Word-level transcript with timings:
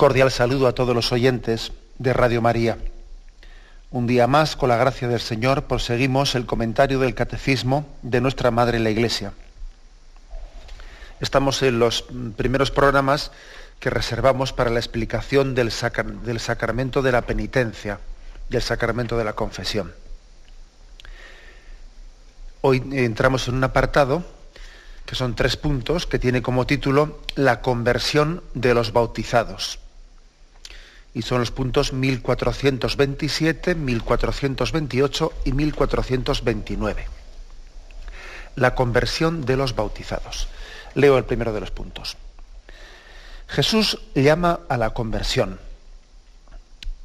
Cordial 0.00 0.30
saludo 0.30 0.66
a 0.66 0.72
todos 0.74 0.94
los 0.94 1.12
oyentes 1.12 1.72
de 1.98 2.14
Radio 2.14 2.40
María. 2.40 2.78
Un 3.90 4.06
día 4.06 4.26
más, 4.26 4.56
con 4.56 4.70
la 4.70 4.78
gracia 4.78 5.08
del 5.08 5.20
Señor, 5.20 5.64
proseguimos 5.64 6.34
el 6.34 6.46
comentario 6.46 7.00
del 7.00 7.14
Catecismo 7.14 7.86
de 8.00 8.22
nuestra 8.22 8.50
Madre 8.50 8.78
la 8.78 8.88
Iglesia. 8.88 9.34
Estamos 11.20 11.62
en 11.62 11.78
los 11.78 12.06
primeros 12.38 12.70
programas 12.70 13.30
que 13.78 13.90
reservamos 13.90 14.54
para 14.54 14.70
la 14.70 14.78
explicación 14.78 15.54
del, 15.54 15.70
del 16.24 16.40
sacramento 16.40 17.02
de 17.02 17.12
la 17.12 17.20
penitencia, 17.20 18.00
del 18.48 18.62
sacramento 18.62 19.18
de 19.18 19.24
la 19.24 19.34
confesión. 19.34 19.92
Hoy 22.62 22.82
entramos 22.92 23.48
en 23.48 23.54
un 23.56 23.64
apartado 23.64 24.24
que 25.04 25.14
son 25.14 25.34
tres 25.34 25.58
puntos, 25.58 26.06
que 26.06 26.18
tiene 26.18 26.40
como 26.40 26.66
título 26.66 27.20
La 27.34 27.60
conversión 27.60 28.42
de 28.54 28.72
los 28.72 28.94
bautizados. 28.94 29.78
Y 31.14 31.22
son 31.22 31.40
los 31.40 31.50
puntos 31.50 31.92
1427, 31.92 33.74
1428 33.74 35.32
y 35.44 35.52
1429. 35.52 37.06
La 38.56 38.74
conversión 38.74 39.44
de 39.44 39.56
los 39.56 39.74
bautizados. 39.74 40.48
Leo 40.94 41.18
el 41.18 41.24
primero 41.24 41.52
de 41.52 41.60
los 41.60 41.70
puntos. 41.70 42.16
Jesús 43.48 43.98
llama 44.14 44.60
a 44.68 44.76
la 44.76 44.90
conversión. 44.90 45.58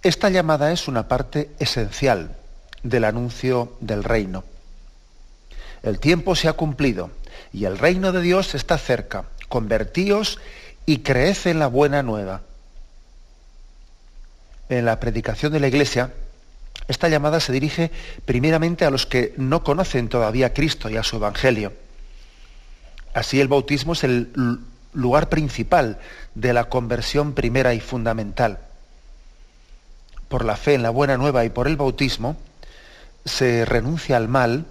Esta 0.03 0.29
llamada 0.29 0.71
es 0.71 0.87
una 0.87 1.07
parte 1.07 1.49
esencial 1.57 2.35
del 2.83 3.05
anuncio 3.05 3.73
del 3.79 4.03
reino. 4.03 4.43
El 5.81 5.99
tiempo 5.99 6.35
se 6.35 6.47
ha 6.47 6.53
cumplido 6.53 7.09
y 7.51 7.65
el 7.65 7.77
reino 7.79 8.11
de 8.11 8.21
Dios 8.21 8.53
está 8.53 8.77
cerca. 8.77 9.25
Convertíos 9.49 10.39
y 10.85 10.99
creed 10.99 11.37
en 11.45 11.57
la 11.57 11.67
buena 11.67 12.03
nueva. 12.03 12.41
En 14.69 14.85
la 14.85 14.99
predicación 14.99 15.51
de 15.51 15.59
la 15.59 15.67
Iglesia, 15.67 16.11
esta 16.87 17.09
llamada 17.09 17.39
se 17.39 17.51
dirige 17.51 17.91
primeramente 18.25 18.85
a 18.85 18.89
los 18.89 19.05
que 19.05 19.33
no 19.37 19.63
conocen 19.63 20.09
todavía 20.09 20.47
a 20.47 20.53
Cristo 20.53 20.89
y 20.89 20.97
a 20.97 21.03
su 21.03 21.17
Evangelio. 21.17 21.73
Así 23.13 23.39
el 23.39 23.47
bautismo 23.47 23.93
es 23.93 24.03
el 24.03 24.31
lugar 24.93 25.29
principal 25.29 25.99
de 26.35 26.53
la 26.53 26.65
conversión 26.65 27.33
primera 27.33 27.73
y 27.73 27.79
fundamental. 27.79 28.59
Por 30.27 30.45
la 30.45 30.57
fe 30.57 30.73
en 30.73 30.83
la 30.83 30.89
buena 30.89 31.17
nueva 31.17 31.45
y 31.45 31.49
por 31.49 31.67
el 31.67 31.77
bautismo 31.77 32.37
se 33.23 33.65
renuncia 33.65 34.17
al 34.17 34.27
mal 34.27 34.65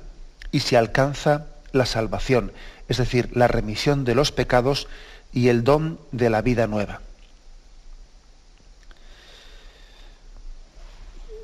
y 0.52 0.60
se 0.60 0.76
alcanza 0.76 1.46
la 1.72 1.86
salvación, 1.86 2.52
es 2.88 2.98
decir, 2.98 3.30
la 3.34 3.48
remisión 3.48 4.04
de 4.04 4.14
los 4.14 4.30
pecados 4.30 4.88
y 5.32 5.48
el 5.48 5.64
don 5.64 5.98
de 6.12 6.30
la 6.30 6.42
vida 6.42 6.66
nueva. 6.66 7.00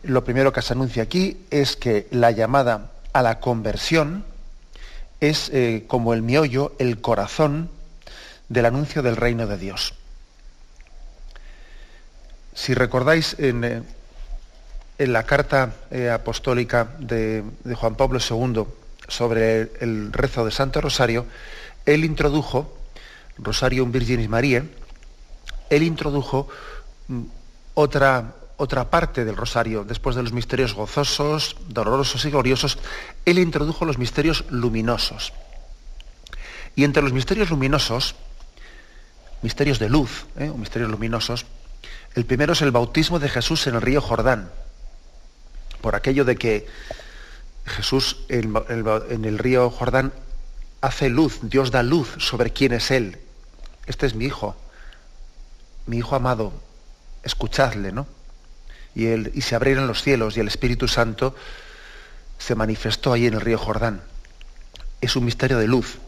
Lo 0.02 0.24
primero 0.24 0.52
que 0.52 0.62
se 0.62 0.72
anuncia 0.72 1.02
aquí 1.02 1.44
es 1.50 1.76
que 1.76 2.08
la 2.10 2.30
llamada 2.30 2.90
a 3.12 3.22
la 3.22 3.40
conversión 3.40 4.24
es 5.20 5.50
eh, 5.52 5.84
como 5.86 6.14
el 6.14 6.22
miollo, 6.22 6.72
el 6.78 7.00
corazón 7.00 7.70
del 8.48 8.66
anuncio 8.66 9.02
del 9.02 9.16
reino 9.16 9.46
de 9.46 9.58
Dios. 9.58 9.94
Si 12.54 12.74
recordáis 12.74 13.36
en, 13.38 13.64
eh, 13.64 13.82
en 14.98 15.12
la 15.12 15.24
carta 15.24 15.74
eh, 15.90 16.10
apostólica 16.10 16.88
de, 16.98 17.44
de 17.64 17.74
Juan 17.74 17.94
Pablo 17.94 18.18
II, 18.18 18.64
sobre 19.10 19.72
el 19.80 20.12
rezo 20.12 20.44
de 20.44 20.50
Santo 20.50 20.80
Rosario, 20.80 21.26
él 21.84 22.04
introdujo, 22.04 22.76
Rosarium 23.38 23.90
Virginis 23.92 24.28
Mariae, 24.28 24.64
él 25.68 25.82
introdujo 25.82 26.48
mm, 27.08 27.22
otra, 27.74 28.34
otra 28.60 28.90
parte 28.90 29.24
del 29.24 29.38
rosario, 29.38 29.84
después 29.84 30.14
de 30.14 30.22
los 30.22 30.32
misterios 30.32 30.74
gozosos, 30.74 31.56
dolorosos 31.68 32.26
y 32.26 32.30
gloriosos, 32.30 32.76
él 33.24 33.38
introdujo 33.38 33.86
los 33.86 33.96
misterios 33.96 34.44
luminosos. 34.50 35.32
Y 36.76 36.84
entre 36.84 37.02
los 37.02 37.14
misterios 37.14 37.48
luminosos, 37.48 38.16
misterios 39.40 39.78
de 39.78 39.88
luz, 39.88 40.26
¿eh? 40.38 40.50
o 40.50 40.58
misterios 40.58 40.90
luminosos, 40.90 41.46
el 42.14 42.26
primero 42.26 42.52
es 42.52 42.60
el 42.60 42.70
bautismo 42.70 43.18
de 43.18 43.30
Jesús 43.30 43.66
en 43.66 43.76
el 43.76 43.80
río 43.80 44.02
Jordán, 44.02 44.50
por 45.80 45.94
aquello 45.94 46.26
de 46.26 46.36
que 46.36 46.66
Jesús 47.64 48.18
en 48.28 49.24
el 49.24 49.38
río 49.38 49.70
Jordán 49.70 50.12
hace 50.82 51.08
luz, 51.08 51.38
Dios 51.42 51.70
da 51.70 51.82
luz 51.82 52.14
sobre 52.18 52.52
quién 52.52 52.72
es 52.74 52.90
Él. 52.90 53.18
Este 53.86 54.04
es 54.04 54.14
mi 54.14 54.26
hijo, 54.26 54.54
mi 55.86 55.96
hijo 55.96 56.14
amado, 56.14 56.52
escuchadle, 57.22 57.92
¿no? 57.92 58.19
Y, 58.94 59.06
y 59.06 59.42
se 59.42 59.54
abrieron 59.54 59.86
los 59.86 60.02
cielos 60.02 60.36
y 60.36 60.40
el 60.40 60.48
Espíritu 60.48 60.88
Santo 60.88 61.34
se 62.38 62.54
manifestó 62.54 63.12
ahí 63.12 63.26
en 63.26 63.34
el 63.34 63.40
río 63.40 63.58
Jordán. 63.58 64.02
Es 65.00 65.16
un 65.16 65.24
misterio 65.24 65.58
de 65.58 65.68
luz. 65.68 65.98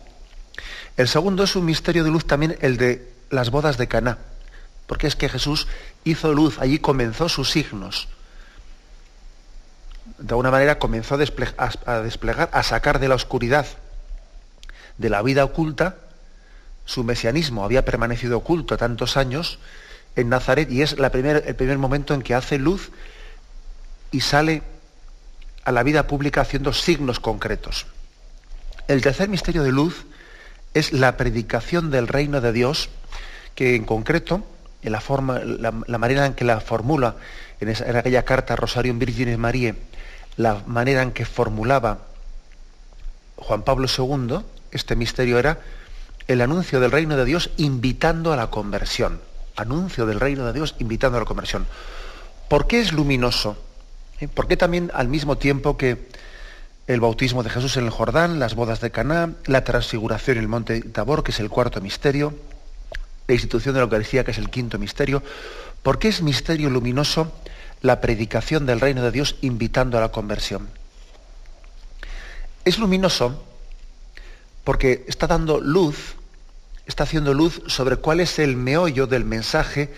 El 0.96 1.08
segundo 1.08 1.44
es 1.44 1.56
un 1.56 1.64
misterio 1.64 2.04
de 2.04 2.10
luz 2.10 2.26
también 2.26 2.56
el 2.60 2.76
de 2.76 3.12
las 3.30 3.50
bodas 3.50 3.78
de 3.78 3.88
Caná, 3.88 4.18
porque 4.86 5.06
es 5.06 5.16
que 5.16 5.28
Jesús 5.28 5.66
hizo 6.04 6.34
luz, 6.34 6.58
allí 6.58 6.78
comenzó 6.78 7.28
sus 7.28 7.50
signos 7.50 8.08
de 10.18 10.32
alguna 10.32 10.50
manera 10.50 10.78
comenzó 10.78 11.16
a 11.16 11.18
desplegar, 11.18 12.50
a 12.52 12.62
sacar 12.62 12.98
de 12.98 13.08
la 13.08 13.14
oscuridad, 13.14 13.66
de 14.98 15.10
la 15.10 15.22
vida 15.22 15.44
oculta, 15.44 15.96
su 16.84 17.04
mesianismo 17.04 17.64
había 17.64 17.84
permanecido 17.84 18.38
oculto 18.38 18.76
tantos 18.76 19.16
años 19.16 19.58
en 20.16 20.28
Nazaret 20.28 20.70
y 20.70 20.82
es 20.82 20.96
el 20.98 21.10
primer 21.10 21.78
momento 21.78 22.14
en 22.14 22.22
que 22.22 22.34
hace 22.34 22.58
luz 22.58 22.90
y 24.10 24.20
sale 24.20 24.62
a 25.64 25.72
la 25.72 25.82
vida 25.82 26.06
pública 26.06 26.42
haciendo 26.42 26.72
signos 26.72 27.20
concretos. 27.20 27.86
El 28.88 29.00
tercer 29.00 29.28
misterio 29.28 29.62
de 29.62 29.72
luz 29.72 30.06
es 30.74 30.92
la 30.92 31.16
predicación 31.16 31.90
del 31.90 32.08
reino 32.08 32.40
de 32.40 32.52
Dios, 32.52 32.88
que 33.54 33.76
en 33.76 33.84
concreto, 33.84 34.44
en 34.82 34.92
la, 34.92 35.00
forma, 35.00 35.38
la, 35.40 35.98
manera 35.98 36.26
en 36.26 36.34
que 36.34 36.44
la 36.44 36.60
formula 36.60 37.16
en, 37.60 37.96
aquella 37.96 38.24
carta 38.24 38.56
Rosarium 38.56 38.98
Virginis 38.98 39.38
Mariae, 39.38 39.76
la 40.36 40.62
manera 40.66 41.02
en 41.02 41.12
que 41.12 41.24
formulaba 41.24 41.98
Juan 43.36 43.62
Pablo 43.62 43.86
II 43.86 44.38
este 44.72 44.96
misterio 44.96 45.38
era 45.38 45.60
el 46.26 46.40
anuncio 46.40 46.80
del 46.80 46.90
reino 46.90 47.16
de 47.16 47.24
Dios 47.24 47.50
invitando 47.58 48.32
a 48.32 48.36
la 48.36 48.48
conversión. 48.48 49.20
Anuncio 49.56 50.06
del 50.06 50.20
reino 50.20 50.46
de 50.46 50.52
Dios 50.52 50.74
invitando 50.78 51.18
a 51.18 51.20
la 51.20 51.26
conversión. 51.26 51.66
¿Por 52.48 52.66
qué 52.66 52.80
es 52.80 52.92
luminoso? 52.92 53.56
¿Eh? 54.20 54.28
¿Por 54.28 54.48
qué 54.48 54.56
también 54.56 54.90
al 54.94 55.08
mismo 55.08 55.38
tiempo 55.38 55.76
que 55.76 56.08
el 56.86 57.00
bautismo 57.00 57.42
de 57.42 57.50
Jesús 57.50 57.76
en 57.76 57.84
el 57.84 57.90
Jordán, 57.90 58.38
las 58.38 58.54
bodas 58.54 58.80
de 58.80 58.90
Caná, 58.90 59.32
la 59.46 59.64
transfiguración 59.64 60.36
en 60.36 60.42
el 60.42 60.48
monte 60.48 60.80
Tabor, 60.82 61.22
que 61.22 61.30
es 61.30 61.40
el 61.40 61.48
cuarto 61.48 61.80
misterio, 61.80 62.34
la 63.28 63.34
institución 63.34 63.74
de 63.74 63.80
la 63.80 63.84
Eucaristía, 63.84 64.24
que 64.24 64.32
es 64.32 64.38
el 64.38 64.50
quinto 64.50 64.78
misterio, 64.78 65.22
¿por 65.82 65.98
qué 65.98 66.08
es 66.08 66.22
misterio 66.22 66.70
luminoso 66.70 67.32
la 67.82 68.00
predicación 68.00 68.64
del 68.64 68.80
reino 68.80 69.02
de 69.02 69.10
Dios 69.10 69.36
invitando 69.42 69.98
a 69.98 70.00
la 70.00 70.10
conversión. 70.10 70.68
Es 72.64 72.78
luminoso 72.78 73.44
porque 74.64 75.04
está 75.08 75.26
dando 75.26 75.60
luz, 75.60 76.14
está 76.92 77.04
haciendo 77.04 77.32
luz 77.32 77.62
sobre 77.66 77.96
cuál 77.96 78.20
es 78.20 78.38
el 78.38 78.56
meollo 78.56 79.06
del 79.06 79.24
mensaje 79.24 79.92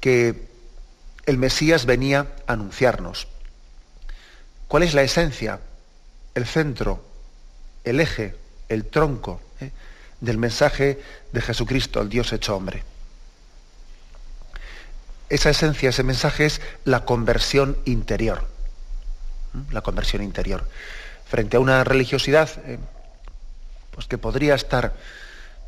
que 0.00 0.48
el 1.26 1.38
Mesías 1.38 1.86
venía 1.86 2.26
a 2.46 2.54
anunciarnos. 2.54 3.28
¿Cuál 4.66 4.82
es 4.82 4.94
la 4.94 5.02
esencia, 5.02 5.60
el 6.34 6.44
centro, 6.44 7.04
el 7.84 8.00
eje, 8.00 8.34
el 8.68 8.84
tronco 8.86 9.40
eh, 9.60 9.70
del 10.20 10.38
mensaje 10.38 11.00
de 11.32 11.40
Jesucristo, 11.40 12.00
el 12.00 12.08
Dios 12.08 12.32
hecho 12.32 12.56
hombre? 12.56 12.82
esa 15.30 15.50
esencia, 15.50 15.90
ese 15.90 16.02
mensaje 16.02 16.46
es 16.46 16.60
la 16.84 17.04
conversión 17.04 17.78
interior. 17.84 18.46
La 19.70 19.80
conversión 19.80 20.22
interior. 20.22 20.68
Frente 21.26 21.56
a 21.56 21.60
una 21.60 21.82
religiosidad 21.84 22.50
eh, 22.66 22.78
pues 23.92 24.06
que 24.06 24.18
podría 24.18 24.54
estar 24.54 24.94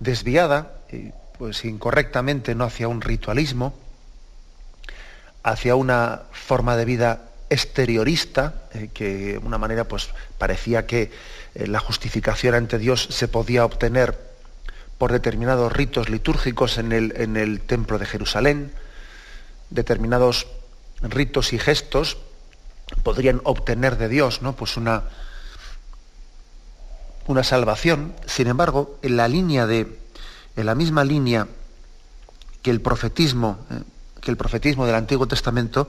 desviada, 0.00 0.72
pues 1.38 1.64
incorrectamente, 1.64 2.54
no 2.54 2.64
hacia 2.64 2.88
un 2.88 3.00
ritualismo, 3.00 3.74
hacia 5.42 5.76
una 5.76 6.22
forma 6.32 6.76
de 6.76 6.84
vida 6.84 7.22
exteriorista, 7.50 8.62
eh, 8.74 8.90
que 8.92 9.14
de 9.14 9.38
una 9.38 9.58
manera 9.58 9.84
pues 9.84 10.08
parecía 10.38 10.86
que 10.86 11.12
eh, 11.54 11.66
la 11.66 11.78
justificación 11.78 12.54
ante 12.54 12.78
Dios 12.78 13.06
se 13.10 13.28
podía 13.28 13.64
obtener 13.64 14.18
por 14.98 15.12
determinados 15.12 15.72
ritos 15.72 16.08
litúrgicos 16.08 16.78
en 16.78 16.92
el, 16.92 17.14
en 17.16 17.36
el 17.36 17.60
templo 17.60 17.98
de 17.98 18.06
Jerusalén, 18.06 18.72
determinados 19.70 20.46
ritos 21.00 21.52
y 21.52 21.58
gestos 21.58 22.18
podrían 23.02 23.40
obtener 23.44 23.98
de 23.98 24.08
Dios 24.08 24.42
¿no? 24.42 24.54
pues 24.54 24.76
una, 24.76 25.04
una 27.26 27.44
salvación. 27.44 28.14
Sin 28.26 28.46
embargo, 28.46 28.98
en 29.02 29.16
la 29.16 29.28
línea 29.28 29.66
de, 29.66 29.98
en 30.56 30.66
la 30.66 30.74
misma 30.74 31.04
línea 31.04 31.48
que 32.62 32.70
el 32.70 32.80
profetismo, 32.80 33.58
eh, 33.70 33.82
que 34.20 34.30
el 34.30 34.36
profetismo 34.36 34.86
del 34.86 34.94
Antiguo 34.94 35.26
Testamento, 35.26 35.88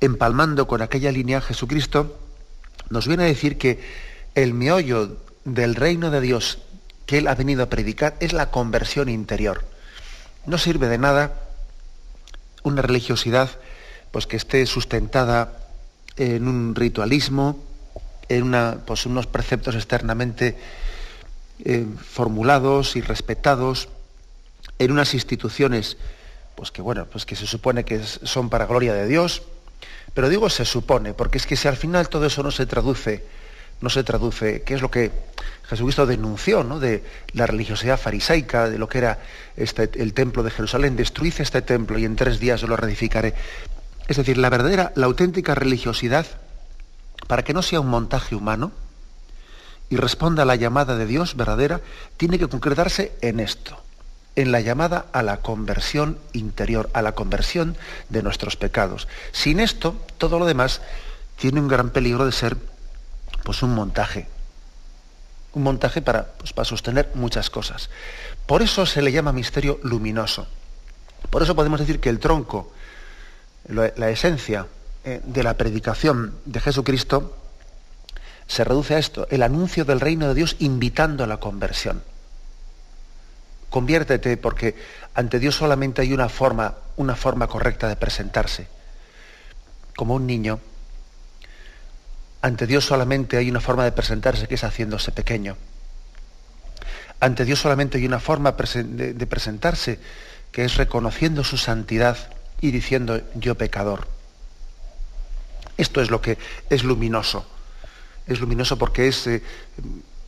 empalmando 0.00 0.66
con 0.66 0.82
aquella 0.82 1.12
línea, 1.12 1.40
Jesucristo 1.40 2.18
nos 2.90 3.06
viene 3.06 3.24
a 3.24 3.26
decir 3.26 3.58
que 3.58 3.80
el 4.34 4.54
meollo 4.54 5.16
del 5.44 5.74
reino 5.74 6.10
de 6.10 6.20
Dios 6.20 6.58
que 7.06 7.18
Él 7.18 7.28
ha 7.28 7.34
venido 7.34 7.62
a 7.62 7.68
predicar 7.68 8.16
es 8.20 8.32
la 8.32 8.50
conversión 8.50 9.08
interior. 9.08 9.64
No 10.46 10.58
sirve 10.58 10.88
de 10.88 10.98
nada 10.98 11.40
una 12.62 12.82
religiosidad 12.82 13.50
pues, 14.10 14.26
que 14.26 14.36
esté 14.36 14.64
sustentada 14.66 15.58
en 16.16 16.48
un 16.48 16.74
ritualismo, 16.74 17.62
en 18.28 18.52
pues, 18.86 19.06
unos 19.06 19.26
preceptos 19.26 19.74
externamente 19.74 20.56
eh, 21.64 21.86
formulados 22.02 22.96
y 22.96 23.00
respetados, 23.00 23.88
en 24.78 24.90
unas 24.90 25.14
instituciones 25.14 25.96
pues 26.54 26.70
que 26.70 26.82
bueno, 26.82 27.06
pues 27.06 27.26
que 27.26 27.36
se 27.36 27.46
supone 27.46 27.84
que 27.84 28.02
son 28.02 28.48
para 28.48 28.66
gloria 28.66 28.94
de 28.94 29.06
Dios, 29.06 29.42
pero 30.14 30.28
digo 30.28 30.48
se 30.48 30.64
supone, 30.64 31.14
porque 31.14 31.38
es 31.38 31.46
que 31.46 31.56
si 31.56 31.68
al 31.68 31.76
final 31.76 32.08
todo 32.08 32.26
eso 32.26 32.42
no 32.42 32.50
se 32.50 32.66
traduce, 32.66 33.24
no 33.80 33.90
se 33.90 34.04
traduce, 34.04 34.62
¿qué 34.62 34.74
es 34.74 34.82
lo 34.82 34.90
que 34.90 35.10
Jesucristo 35.64 36.06
denunció, 36.06 36.62
¿no? 36.62 36.78
de 36.78 37.02
la 37.32 37.46
religiosidad 37.46 37.98
farisaica, 37.98 38.70
de 38.70 38.78
lo 38.78 38.88
que 38.88 38.98
era 38.98 39.18
este, 39.56 39.90
el 39.94 40.14
templo 40.14 40.42
de 40.42 40.50
Jerusalén, 40.50 40.96
destruid 40.96 41.34
este 41.38 41.62
templo 41.62 41.98
y 41.98 42.04
en 42.04 42.16
tres 42.16 42.38
días 42.38 42.62
lo 42.62 42.76
reedificaré. 42.76 43.34
Es 44.06 44.16
decir, 44.16 44.38
la 44.38 44.50
verdadera, 44.50 44.92
la 44.94 45.06
auténtica 45.06 45.54
religiosidad, 45.54 46.26
para 47.26 47.42
que 47.42 47.54
no 47.54 47.62
sea 47.62 47.80
un 47.80 47.88
montaje 47.88 48.34
humano 48.34 48.72
y 49.90 49.96
responda 49.96 50.42
a 50.42 50.46
la 50.46 50.56
llamada 50.56 50.96
de 50.96 51.06
Dios 51.06 51.36
verdadera, 51.36 51.80
tiene 52.16 52.38
que 52.38 52.48
concretarse 52.48 53.12
en 53.20 53.40
esto, 53.40 53.78
en 54.36 54.52
la 54.52 54.60
llamada 54.60 55.06
a 55.12 55.22
la 55.22 55.38
conversión 55.38 56.18
interior, 56.32 56.90
a 56.94 57.02
la 57.02 57.12
conversión 57.12 57.76
de 58.08 58.22
nuestros 58.22 58.56
pecados. 58.56 59.08
Sin 59.32 59.60
esto, 59.60 59.96
todo 60.18 60.38
lo 60.38 60.46
demás 60.46 60.80
tiene 61.36 61.60
un 61.60 61.68
gran 61.68 61.90
peligro 61.90 62.26
de 62.26 62.32
ser 62.32 62.56
pues 63.44 63.62
un 63.62 63.74
montaje. 63.74 64.26
Un 65.52 65.62
montaje 65.62 66.02
para, 66.02 66.32
pues, 66.32 66.52
para 66.52 66.64
sostener 66.64 67.10
muchas 67.14 67.48
cosas. 67.48 67.90
Por 68.46 68.62
eso 68.62 68.86
se 68.86 69.02
le 69.02 69.12
llama 69.12 69.32
misterio 69.32 69.78
luminoso. 69.82 70.46
Por 71.30 71.42
eso 71.42 71.54
podemos 71.54 71.78
decir 71.78 72.00
que 72.00 72.08
el 72.08 72.18
tronco, 72.18 72.72
la 73.68 74.10
esencia 74.10 74.66
eh, 75.04 75.20
de 75.24 75.42
la 75.42 75.54
predicación 75.54 76.34
de 76.44 76.60
Jesucristo, 76.60 77.36
se 78.46 78.64
reduce 78.64 78.94
a 78.94 78.98
esto, 78.98 79.26
el 79.30 79.42
anuncio 79.42 79.84
del 79.84 80.00
reino 80.00 80.28
de 80.28 80.34
Dios 80.34 80.56
invitando 80.58 81.24
a 81.24 81.26
la 81.26 81.38
conversión 81.38 82.02
conviértete 83.74 84.36
porque 84.36 84.76
ante 85.16 85.40
Dios 85.40 85.56
solamente 85.56 86.00
hay 86.00 86.12
una 86.12 86.28
forma, 86.28 86.76
una 86.96 87.16
forma 87.16 87.48
correcta 87.48 87.88
de 87.88 87.96
presentarse. 87.96 88.68
Como 89.96 90.14
un 90.14 90.28
niño, 90.28 90.60
ante 92.40 92.68
Dios 92.68 92.84
solamente 92.84 93.36
hay 93.36 93.50
una 93.50 93.58
forma 93.58 93.82
de 93.82 93.90
presentarse 93.90 94.46
que 94.46 94.54
es 94.54 94.62
haciéndose 94.62 95.10
pequeño. 95.10 95.56
Ante 97.18 97.44
Dios 97.44 97.58
solamente 97.58 97.98
hay 97.98 98.06
una 98.06 98.20
forma 98.20 98.52
de 98.52 99.26
presentarse 99.26 99.98
que 100.52 100.64
es 100.64 100.76
reconociendo 100.76 101.42
su 101.42 101.56
santidad 101.56 102.16
y 102.60 102.70
diciendo 102.70 103.22
yo 103.34 103.56
pecador. 103.56 104.06
Esto 105.76 106.00
es 106.00 106.10
lo 106.10 106.20
que 106.20 106.38
es 106.70 106.84
luminoso. 106.84 107.46
Es 108.26 108.40
luminoso 108.40 108.78
porque 108.78 109.08
es 109.08 109.26
eh, 109.26 109.42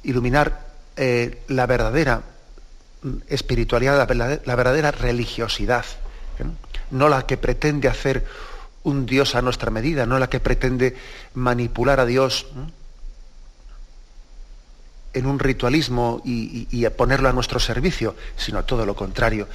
iluminar 0.03 0.67
eh, 0.97 1.43
la 1.49 1.67
verdadera 1.67 2.23
espiritualidad, 3.29 4.09
la, 4.45 4.57
verdadera 4.57 4.91
religiosidad, 4.91 5.85
¿eh? 6.39 6.45
no 6.91 7.09
la 7.09 7.27
que 7.27 7.37
pretende 7.37 7.89
hacer 7.89 8.25
un 8.83 9.07
Dios 9.07 9.35
a 9.35 9.43
nuestra 9.43 9.71
medida, 9.71 10.07
no 10.07 10.19
la 10.19 10.29
que 10.29 10.41
pretende 10.41 10.97
manipular 11.35 12.01
a 12.01 12.07
Dios 12.07 12.47
en 15.13 15.27
un 15.27 15.39
ritualismo 15.39 16.21
y, 16.25 16.87
ponerlo 16.91 17.29
a 17.29 17.33
nuestro 17.33 17.59
servicio, 17.59 18.15
sino 18.37 18.65
todo 18.65 18.85
lo 18.87 18.95
contrario, 18.95 19.49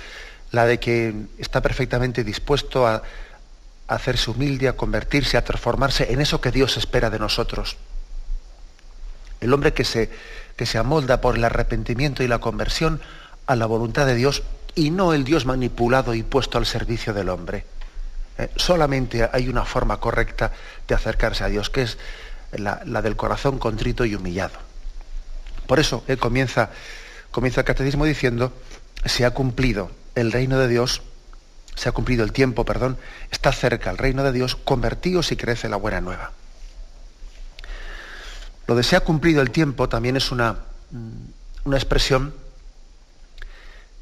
la 0.51 0.65
de 0.65 0.79
que 0.79 1.13
está 1.37 1.61
perfectamente 1.61 2.23
dispuesto 2.23 2.87
a, 2.87 3.01
hacerse 3.95 4.31
humilde, 4.31 4.67
a 4.67 4.77
convertirse, 4.77 5.37
a 5.37 5.43
transformarse 5.43 6.11
en 6.11 6.21
eso 6.21 6.41
que 6.41 6.51
Dios 6.51 6.77
espera 6.77 7.09
de 7.09 7.19
nosotros. 7.19 7.77
El 9.39 9.53
hombre 9.53 9.73
que 9.73 9.83
se, 9.83 10.09
que 10.55 10.65
se 10.65 10.77
amolda 10.77 11.21
por 11.21 11.35
el 11.35 11.43
arrepentimiento 11.43 12.23
y 12.23 12.27
la 12.27 12.39
conversión 12.39 13.01
a 13.47 13.55
la 13.55 13.65
voluntad 13.65 14.05
de 14.05 14.15
Dios 14.15 14.43
y 14.75 14.91
no 14.91 15.13
el 15.13 15.23
Dios 15.23 15.45
manipulado 15.45 16.13
y 16.13 16.23
puesto 16.23 16.57
al 16.57 16.65
servicio 16.65 17.13
del 17.13 17.29
hombre. 17.29 17.65
Eh, 18.37 18.49
solamente 18.55 19.29
hay 19.31 19.49
una 19.49 19.65
forma 19.65 19.97
correcta 19.97 20.51
de 20.87 20.95
acercarse 20.95 21.43
a 21.43 21.47
Dios, 21.47 21.69
que 21.69 21.83
es 21.83 21.97
la, 22.53 23.01
del 23.01 23.15
corazón 23.15 23.59
contrito 23.59 24.05
y 24.05 24.15
humillado. 24.15 24.53
Por 25.67 25.79
eso 25.79 26.03
él 26.07 26.17
comienza, 26.17 26.69
comienza 27.31 27.61
el 27.61 27.65
catecismo 27.65 28.05
diciendo, 28.05 28.53
se 29.05 29.25
ha 29.25 29.31
cumplido 29.31 29.91
el 30.15 30.31
reino 30.31 30.57
de 30.57 30.67
Dios, 30.67 31.01
se 31.75 31.89
ha 31.89 31.91
cumplido 31.91 32.23
el 32.23 32.31
tiempo, 32.31 32.65
perdón, 32.65 32.97
está 33.31 33.51
cerca 33.51 33.89
el 33.89 33.97
reino 33.97 34.23
de 34.23 34.31
Dios, 34.31 34.55
convertíos 34.55 35.31
y 35.31 35.35
crece 35.35 35.69
la 35.69 35.77
buena 35.77 36.01
nueva. 36.01 36.31
Lo 38.67 38.75
de 38.75 38.83
se 38.83 38.95
ha 38.95 39.01
cumplido 39.01 39.41
el 39.41 39.51
tiempo 39.51 39.89
también 39.89 40.15
es 40.17 40.31
una, 40.31 40.57
una 41.63 41.77
expresión 41.77 42.33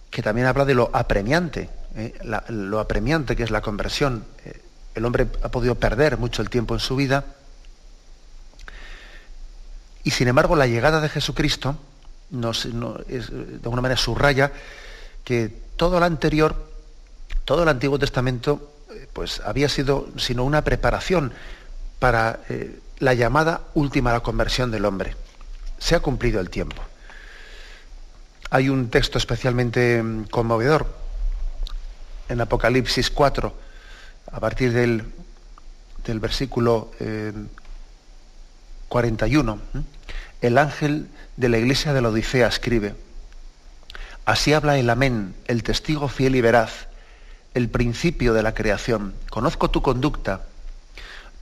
que 0.09 0.21
también 0.21 0.47
habla 0.47 0.65
de 0.65 0.73
lo 0.73 0.89
apremiante, 0.93 1.69
¿eh? 1.95 2.13
lo 2.49 2.79
apremiante 2.79 3.35
que 3.35 3.43
es 3.43 3.51
la 3.51 3.61
conversión. 3.61 4.25
Eh, 4.45 4.61
el 4.95 5.05
hombre 5.05 5.27
ha 5.43 5.49
podido 5.49 5.75
perder 5.75 6.17
mucho 6.17 6.41
el 6.41 6.49
tiempo 6.49 6.73
en 6.73 6.79
su 6.79 6.95
vida 6.95 7.25
y 10.03 10.11
sin 10.11 10.27
embargo 10.27 10.55
la 10.55 10.67
llegada 10.67 11.01
de 11.01 11.09
Jesucristo 11.09 11.77
nos, 12.31 12.63
de 12.63 13.59
alguna 13.63 13.81
manera 13.81 13.99
subraya 13.99 14.51
que 15.23 15.49
todo 15.75 15.99
lo 15.99 16.05
anterior, 16.05 16.68
todo 17.49 17.63
el 17.63 17.69
Antiguo 17.69 17.97
Testamento, 17.97 18.71
eh, 18.91 19.07
pues 19.11 19.41
había 19.43 19.69
sido 19.69 20.07
sino 20.17 20.43
una 20.43 20.63
preparación 20.63 21.33
para 21.97 22.41
la 22.99 23.15
llamada 23.15 23.61
última 23.73 24.11
a 24.11 24.13
la 24.13 24.19
conversión 24.19 24.69
del 24.69 24.85
hombre. 24.85 25.15
Se 25.79 25.95
ha 25.95 25.99
cumplido 25.99 26.39
el 26.41 26.51
tiempo. 26.51 26.79
Hay 28.51 28.69
un 28.69 28.91
texto 28.91 29.17
especialmente 29.17 30.03
mm, 30.03 30.25
conmovedor 30.25 30.95
en 32.29 32.39
Apocalipsis 32.39 33.09
4, 33.09 33.51
a 34.31 34.39
partir 34.39 34.71
del, 34.71 35.05
del 36.05 36.19
versículo 36.19 36.91
41. 38.89 39.53
Eh, 39.55 39.81
el 40.41 40.59
ángel 40.59 41.07
de 41.35 41.49
la 41.49 41.57
iglesia 41.57 41.93
de 41.93 42.01
la 42.01 42.09
Odisea 42.09 42.47
escribe, 42.47 42.93
Así 44.25 44.53
habla 44.53 44.77
el 44.77 44.91
amén, 44.91 45.33
el 45.47 45.63
testigo 45.63 46.09
fiel 46.09 46.35
y 46.35 46.41
veraz, 46.41 46.88
el 47.53 47.69
principio 47.69 48.33
de 48.33 48.43
la 48.43 48.53
creación. 48.53 49.13
Conozco 49.29 49.69
tu 49.69 49.81
conducta. 49.81 50.45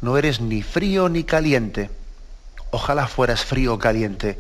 No 0.02 0.18
eres 0.18 0.42
ni 0.42 0.62
frío 0.62 1.10
ni 1.10 1.24
caliente. 1.24 1.90
Ojalá 2.72 3.08
fueras 3.08 3.44
frío 3.44 3.74
o 3.76 3.80
caliente. 3.80 4.38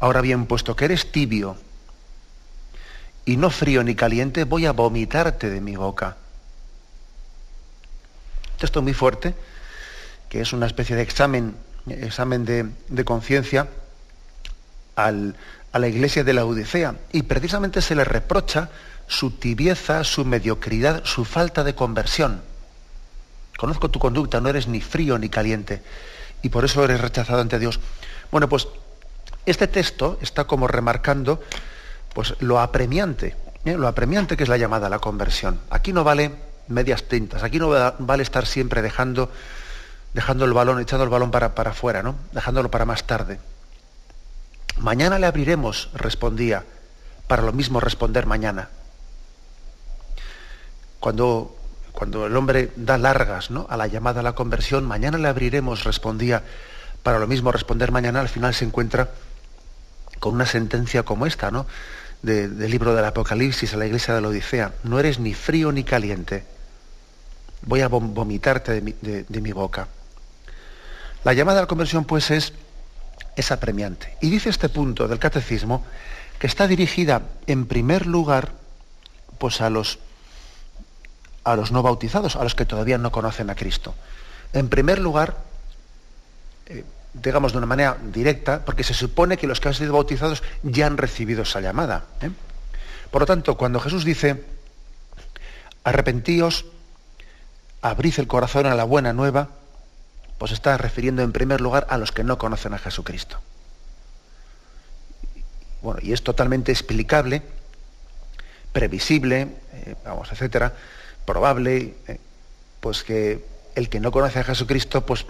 Ahora 0.00 0.20
bien, 0.20 0.46
puesto 0.46 0.76
que 0.76 0.86
eres 0.86 1.12
tibio 1.12 1.56
y 3.24 3.36
no 3.36 3.50
frío 3.50 3.84
ni 3.84 3.94
caliente, 3.94 4.44
voy 4.44 4.66
a 4.66 4.72
vomitarte 4.72 5.48
de 5.48 5.60
mi 5.60 5.76
boca. 5.76 6.16
Texto 8.58 8.82
muy 8.82 8.94
fuerte, 8.94 9.34
que 10.28 10.40
es 10.40 10.52
una 10.52 10.66
especie 10.66 10.96
de 10.96 11.02
examen, 11.02 11.54
examen 11.86 12.44
de, 12.44 13.04
conciencia 13.04 13.68
a 14.96 15.12
la 15.12 15.88
iglesia 15.88 16.24
de 16.24 16.32
la 16.32 16.44
Odisea. 16.44 16.96
Y 17.12 17.22
precisamente 17.22 17.80
se 17.80 17.94
le 17.94 18.04
reprocha 18.04 18.70
su 19.06 19.30
tibieza, 19.30 20.04
su 20.04 20.24
mediocridad, 20.24 21.04
su 21.04 21.24
falta 21.24 21.64
de 21.64 21.74
conversión. 21.74 22.42
conozco 23.56 23.90
tu 23.90 23.98
conducta, 23.98 24.40
no 24.40 24.48
eres 24.48 24.66
ni 24.66 24.80
frío 24.80 25.18
ni 25.18 25.28
caliente, 25.28 25.82
y 26.42 26.48
por 26.48 26.64
eso 26.64 26.84
eres 26.84 27.00
rechazado 27.00 27.40
ante 27.40 27.58
Dios. 27.58 27.78
Bueno, 28.30 28.48
pues 28.48 28.66
este 29.46 29.66
texto 29.68 30.18
está 30.20 30.44
como 30.44 30.66
remarcando 30.66 31.40
pues, 32.14 32.34
lo 32.40 32.60
apremiante, 32.60 33.36
¿eh? 33.64 33.74
lo 33.76 33.88
apremiante 33.88 34.36
que 34.36 34.42
es 34.42 34.48
la 34.48 34.56
llamada 34.56 34.86
a 34.86 34.90
la 34.90 34.98
conversión. 34.98 35.60
Aquí 35.70 35.92
no 35.92 36.04
vale 36.04 36.32
medias 36.68 37.04
tintas, 37.04 37.42
aquí 37.42 37.58
no 37.58 37.68
vale 37.98 38.22
estar 38.22 38.46
siempre 38.46 38.82
dejando, 38.82 39.30
dejando 40.14 40.44
el 40.44 40.52
balón, 40.52 40.80
echando 40.80 41.04
el 41.04 41.10
balón 41.10 41.30
para, 41.30 41.54
para 41.54 41.70
afuera, 41.70 42.02
¿no? 42.02 42.16
dejándolo 42.32 42.70
para 42.70 42.84
más 42.84 43.04
tarde. 43.04 43.38
Mañana 44.78 45.18
le 45.18 45.26
abriremos, 45.26 45.90
respondía, 45.94 46.64
para 47.26 47.42
lo 47.42 47.52
mismo 47.52 47.80
responder 47.80 48.26
mañana. 48.26 48.68
Cuando, 51.02 51.56
cuando 51.90 52.26
el 52.26 52.36
hombre 52.36 52.70
da 52.76 52.96
largas 52.96 53.50
¿no? 53.50 53.66
a 53.68 53.76
la 53.76 53.88
llamada 53.88 54.20
a 54.20 54.22
la 54.22 54.36
conversión, 54.36 54.84
mañana 54.84 55.18
le 55.18 55.26
abriremos, 55.26 55.82
respondía, 55.82 56.44
para 57.02 57.18
lo 57.18 57.26
mismo 57.26 57.50
responder 57.50 57.90
mañana, 57.90 58.20
al 58.20 58.28
final 58.28 58.54
se 58.54 58.64
encuentra 58.64 59.10
con 60.20 60.32
una 60.32 60.46
sentencia 60.46 61.02
como 61.02 61.26
esta, 61.26 61.50
¿no? 61.50 61.66
del 62.22 62.70
libro 62.70 62.94
del 62.94 63.04
Apocalipsis 63.04 63.74
a 63.74 63.78
la 63.78 63.86
iglesia 63.86 64.14
de 64.14 64.20
la 64.20 64.28
Odisea. 64.28 64.74
No 64.84 65.00
eres 65.00 65.18
ni 65.18 65.34
frío 65.34 65.72
ni 65.72 65.82
caliente. 65.82 66.44
Voy 67.62 67.80
a 67.80 67.88
vomitarte 67.88 68.80
de 68.80 69.40
mi, 69.40 69.50
boca. 69.50 69.88
La 71.24 71.32
llamada 71.32 71.58
a 71.58 71.62
la 71.62 71.66
conversión, 71.66 72.04
pues, 72.04 72.30
es, 72.30 72.52
es 73.34 73.50
apremiante. 73.50 74.16
Y 74.20 74.30
dice 74.30 74.50
este 74.50 74.68
punto 74.68 75.08
del 75.08 75.18
catecismo 75.18 75.84
que 76.38 76.46
está 76.46 76.68
dirigida 76.68 77.22
en 77.48 77.66
primer 77.66 78.06
lugar 78.06 78.52
pues, 79.38 79.60
a, 79.60 79.68
los, 79.68 79.98
a 81.44 81.56
los 81.56 81.72
no 81.72 81.82
bautizados, 81.82 82.36
a 82.36 82.42
los 82.44 82.54
que 82.54 82.66
todavía 82.66 82.98
no 82.98 83.10
conocen 83.10 83.50
a 83.50 83.54
Cristo. 83.54 83.94
En 84.52 84.68
primer 84.68 84.98
lugar, 84.98 85.36
eh, 86.66 86.84
digamos 87.14 87.52
de 87.52 87.58
una 87.58 87.66
manera 87.66 87.96
directa, 88.02 88.64
porque 88.64 88.84
se 88.84 88.94
supone 88.94 89.36
que 89.36 89.46
los 89.46 89.60
que 89.60 89.68
han 89.68 89.74
sido 89.74 89.92
bautizados 89.92 90.42
ya 90.62 90.86
han 90.86 90.96
recibido 90.96 91.42
esa 91.42 91.60
llamada. 91.60 92.04
¿eh? 92.20 92.30
Por 93.10 93.22
lo 93.22 93.26
tanto, 93.26 93.56
cuando 93.56 93.80
Jesús 93.80 94.04
dice, 94.04 94.44
arrepentíos, 95.84 96.66
abrid 97.82 98.14
el 98.18 98.28
corazón 98.28 98.66
a 98.66 98.74
la 98.74 98.84
buena 98.84 99.12
nueva, 99.12 99.48
pues 100.38 100.52
está 100.52 100.76
refiriendo 100.78 101.22
en 101.22 101.32
primer 101.32 101.60
lugar 101.60 101.86
a 101.90 101.98
los 101.98 102.12
que 102.12 102.24
no 102.24 102.38
conocen 102.38 102.74
a 102.74 102.78
Jesucristo. 102.78 103.38
Bueno, 105.82 106.00
y 106.02 106.12
es 106.12 106.22
totalmente 106.22 106.72
explicable, 106.72 107.42
previsible, 108.72 109.48
eh, 109.72 109.96
vamos, 110.04 110.30
etcétera, 110.32 110.72
probable, 111.24 111.94
eh, 112.08 112.18
pues 112.80 113.02
que 113.02 113.44
el 113.74 113.88
que 113.88 114.00
no 114.00 114.12
conoce 114.12 114.40
a 114.40 114.44
Jesucristo 114.44 115.06
pues, 115.06 115.24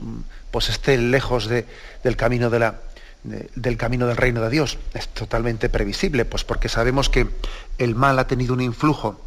pues 0.50 0.68
esté 0.68 0.98
lejos 0.98 1.48
del, 1.48 2.16
camino 2.16 2.50
de 2.50 2.58
la, 2.58 2.80
del 3.22 3.76
camino 3.76 4.06
del 4.06 4.16
reino 4.16 4.42
de 4.42 4.50
Dios. 4.50 4.78
Es 4.94 5.08
totalmente 5.08 5.68
previsible, 5.68 6.24
pues 6.24 6.44
porque 6.44 6.68
sabemos 6.68 7.08
que 7.08 7.28
el 7.78 7.94
mal 7.94 8.18
ha 8.18 8.26
tenido 8.26 8.54
un 8.54 8.60
influjo 8.60 9.20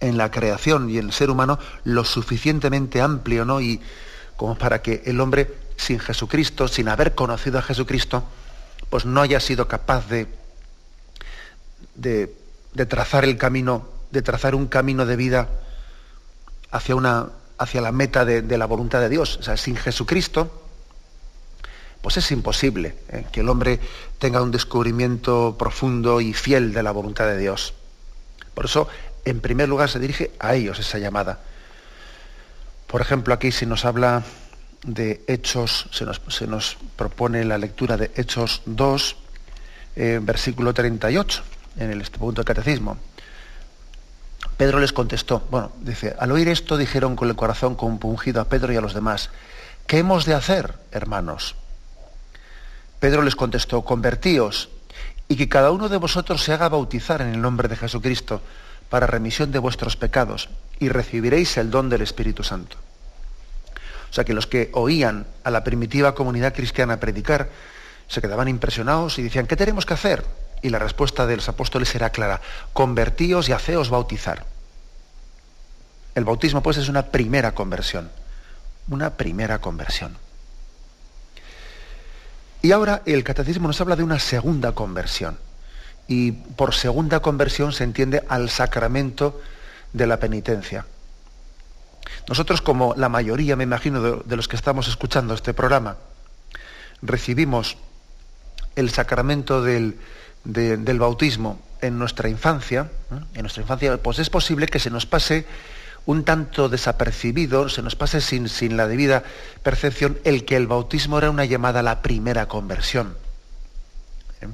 en 0.00 0.16
la 0.16 0.30
creación 0.30 0.90
y 0.90 0.98
en 0.98 1.06
el 1.06 1.12
ser 1.12 1.30
humano 1.30 1.58
lo 1.84 2.04
suficientemente 2.04 3.00
amplio, 3.00 3.44
¿no? 3.44 3.60
Y 3.60 3.80
como 4.36 4.56
para 4.56 4.82
que 4.82 5.02
el 5.04 5.20
hombre 5.20 5.54
sin 5.76 5.98
Jesucristo, 5.98 6.68
sin 6.68 6.88
haber 6.88 7.14
conocido 7.14 7.58
a 7.58 7.62
Jesucristo, 7.62 8.24
pues 8.88 9.04
no 9.04 9.20
haya 9.20 9.40
sido 9.40 9.68
capaz 9.68 10.08
de, 10.08 10.26
de, 11.94 12.34
de 12.74 12.86
trazar 12.86 13.24
el 13.24 13.36
camino, 13.36 13.88
de 14.10 14.22
trazar 14.22 14.54
un 14.54 14.66
camino 14.66 15.06
de 15.06 15.16
vida 15.16 15.48
hacia 16.70 16.94
una, 16.94 17.28
hacia 17.58 17.80
la 17.80 17.92
meta 17.92 18.24
de, 18.24 18.58
la 18.58 18.66
voluntad 18.66 19.00
de 19.00 19.08
Dios. 19.08 19.36
O 19.36 19.42
sea, 19.42 19.56
sin 19.56 19.76
Jesucristo, 19.76 20.62
pues 22.00 22.16
es 22.16 22.30
imposible 22.32 22.94
¿eh? 23.10 23.26
que 23.30 23.40
el 23.40 23.48
hombre 23.48 23.80
tenga 24.18 24.42
un 24.42 24.50
descubrimiento 24.50 25.56
profundo 25.58 26.20
y 26.20 26.32
fiel 26.32 26.72
de 26.72 26.82
la 26.82 26.92
voluntad 26.92 27.26
de 27.26 27.38
Dios. 27.38 27.74
Por 28.54 28.64
eso, 28.64 28.88
en 29.24 29.40
primer 29.40 29.68
lugar, 29.68 29.90
se 29.90 29.98
dirige 29.98 30.30
a 30.38 30.54
ellos 30.54 30.78
esa 30.78 30.98
llamada. 30.98 31.40
Por 32.86 33.00
ejemplo, 33.00 33.34
aquí 33.34 33.52
se 33.52 33.66
nos 33.66 33.84
habla 33.84 34.24
de 34.82 35.22
Hechos, 35.26 35.88
se 35.92 36.46
nos, 36.46 36.78
propone 36.96 37.44
la 37.44 37.58
lectura 37.58 37.96
de 37.96 38.10
Hechos 38.16 38.62
2, 38.66 39.16
eh, 39.96 40.18
versículo 40.22 40.72
38, 40.72 41.42
en 41.78 41.90
el, 41.90 42.00
este 42.00 42.18
punto 42.18 42.40
del 42.40 42.46
catecismo. 42.46 42.96
Pedro 44.60 44.78
les 44.78 44.92
contestó, 44.92 45.42
bueno, 45.50 45.72
dice, 45.80 46.14
al 46.18 46.32
oír 46.32 46.46
esto 46.50 46.76
dijeron 46.76 47.16
con 47.16 47.30
el 47.30 47.34
corazón 47.34 47.76
compungido 47.76 48.42
a 48.42 48.44
Pedro 48.44 48.74
y 48.74 48.76
a 48.76 48.82
los 48.82 48.92
demás, 48.92 49.30
¿qué 49.86 49.96
hemos 49.96 50.26
de 50.26 50.34
hacer, 50.34 50.74
hermanos? 50.92 51.56
Pedro 52.98 53.22
les 53.22 53.36
contestó, 53.36 53.80
convertíos 53.86 54.68
y 55.28 55.36
que 55.36 55.48
cada 55.48 55.70
uno 55.70 55.88
de 55.88 55.96
vosotros 55.96 56.44
se 56.44 56.52
haga 56.52 56.68
bautizar 56.68 57.22
en 57.22 57.28
el 57.28 57.40
nombre 57.40 57.68
de 57.68 57.76
Jesucristo 57.76 58.42
para 58.90 59.06
remisión 59.06 59.50
de 59.50 59.60
vuestros 59.60 59.96
pecados 59.96 60.50
y 60.78 60.90
recibiréis 60.90 61.56
el 61.56 61.70
don 61.70 61.88
del 61.88 62.02
Espíritu 62.02 62.42
Santo. 62.42 62.76
O 64.10 64.12
sea 64.12 64.24
que 64.24 64.34
los 64.34 64.46
que 64.46 64.68
oían 64.74 65.24
a 65.42 65.50
la 65.50 65.64
primitiva 65.64 66.14
comunidad 66.14 66.52
cristiana 66.52 67.00
predicar 67.00 67.48
se 68.08 68.20
quedaban 68.20 68.48
impresionados 68.48 69.18
y 69.18 69.22
decían, 69.22 69.46
¿qué 69.46 69.56
tenemos 69.56 69.86
que 69.86 69.94
hacer? 69.94 70.22
Y 70.62 70.68
la 70.68 70.78
respuesta 70.78 71.26
de 71.26 71.36
los 71.36 71.48
apóstoles 71.48 71.94
era 71.94 72.10
clara, 72.10 72.40
convertíos 72.72 73.48
y 73.48 73.52
haceos 73.52 73.90
bautizar. 73.90 74.44
El 76.14 76.24
bautismo 76.24 76.62
pues 76.62 76.76
es 76.76 76.88
una 76.88 77.06
primera 77.06 77.54
conversión, 77.54 78.10
una 78.88 79.10
primera 79.10 79.60
conversión. 79.60 80.16
Y 82.62 82.72
ahora 82.72 83.02
el 83.06 83.24
catecismo 83.24 83.68
nos 83.68 83.80
habla 83.80 83.96
de 83.96 84.02
una 84.02 84.18
segunda 84.18 84.72
conversión. 84.72 85.38
Y 86.08 86.32
por 86.32 86.74
segunda 86.74 87.20
conversión 87.20 87.72
se 87.72 87.84
entiende 87.84 88.22
al 88.28 88.50
sacramento 88.50 89.40
de 89.92 90.06
la 90.06 90.18
penitencia. 90.18 90.84
Nosotros, 92.28 92.60
como 92.60 92.94
la 92.96 93.08
mayoría, 93.08 93.56
me 93.56 93.64
imagino, 93.64 94.22
de, 94.22 94.36
los 94.36 94.48
que 94.48 94.56
estamos 94.56 94.88
escuchando 94.88 95.34
este 95.34 95.54
programa, 95.54 95.96
recibimos 97.02 97.76
el 98.76 98.90
sacramento 98.90 99.62
del, 99.62 99.98
del 100.44 100.98
bautismo 100.98 101.60
en 101.80 101.98
nuestra 101.98 102.28
infancia, 102.28 102.90
en 103.34 103.40
nuestra 103.40 103.62
infancia, 103.62 103.96
pues 103.98 104.18
es 104.18 104.30
posible 104.30 104.66
que 104.66 104.78
se 104.78 104.90
nos 104.90 105.06
pase 105.06 105.46
un 106.06 106.24
tanto 106.24 106.68
desapercibido, 106.68 107.68
se 107.68 107.82
nos 107.82 107.96
pase 107.96 108.20
sin, 108.20 108.48
sin 108.48 108.76
la 108.76 108.86
debida 108.86 109.22
percepción, 109.62 110.18
el 110.24 110.44
que 110.44 110.56
el 110.56 110.66
bautismo 110.66 111.18
era 111.18 111.30
una 111.30 111.44
llamada 111.44 111.80
a 111.80 111.82
la 111.82 112.02
primera 112.02 112.48
conversión. 112.48 113.16
¿Eh? 114.40 114.48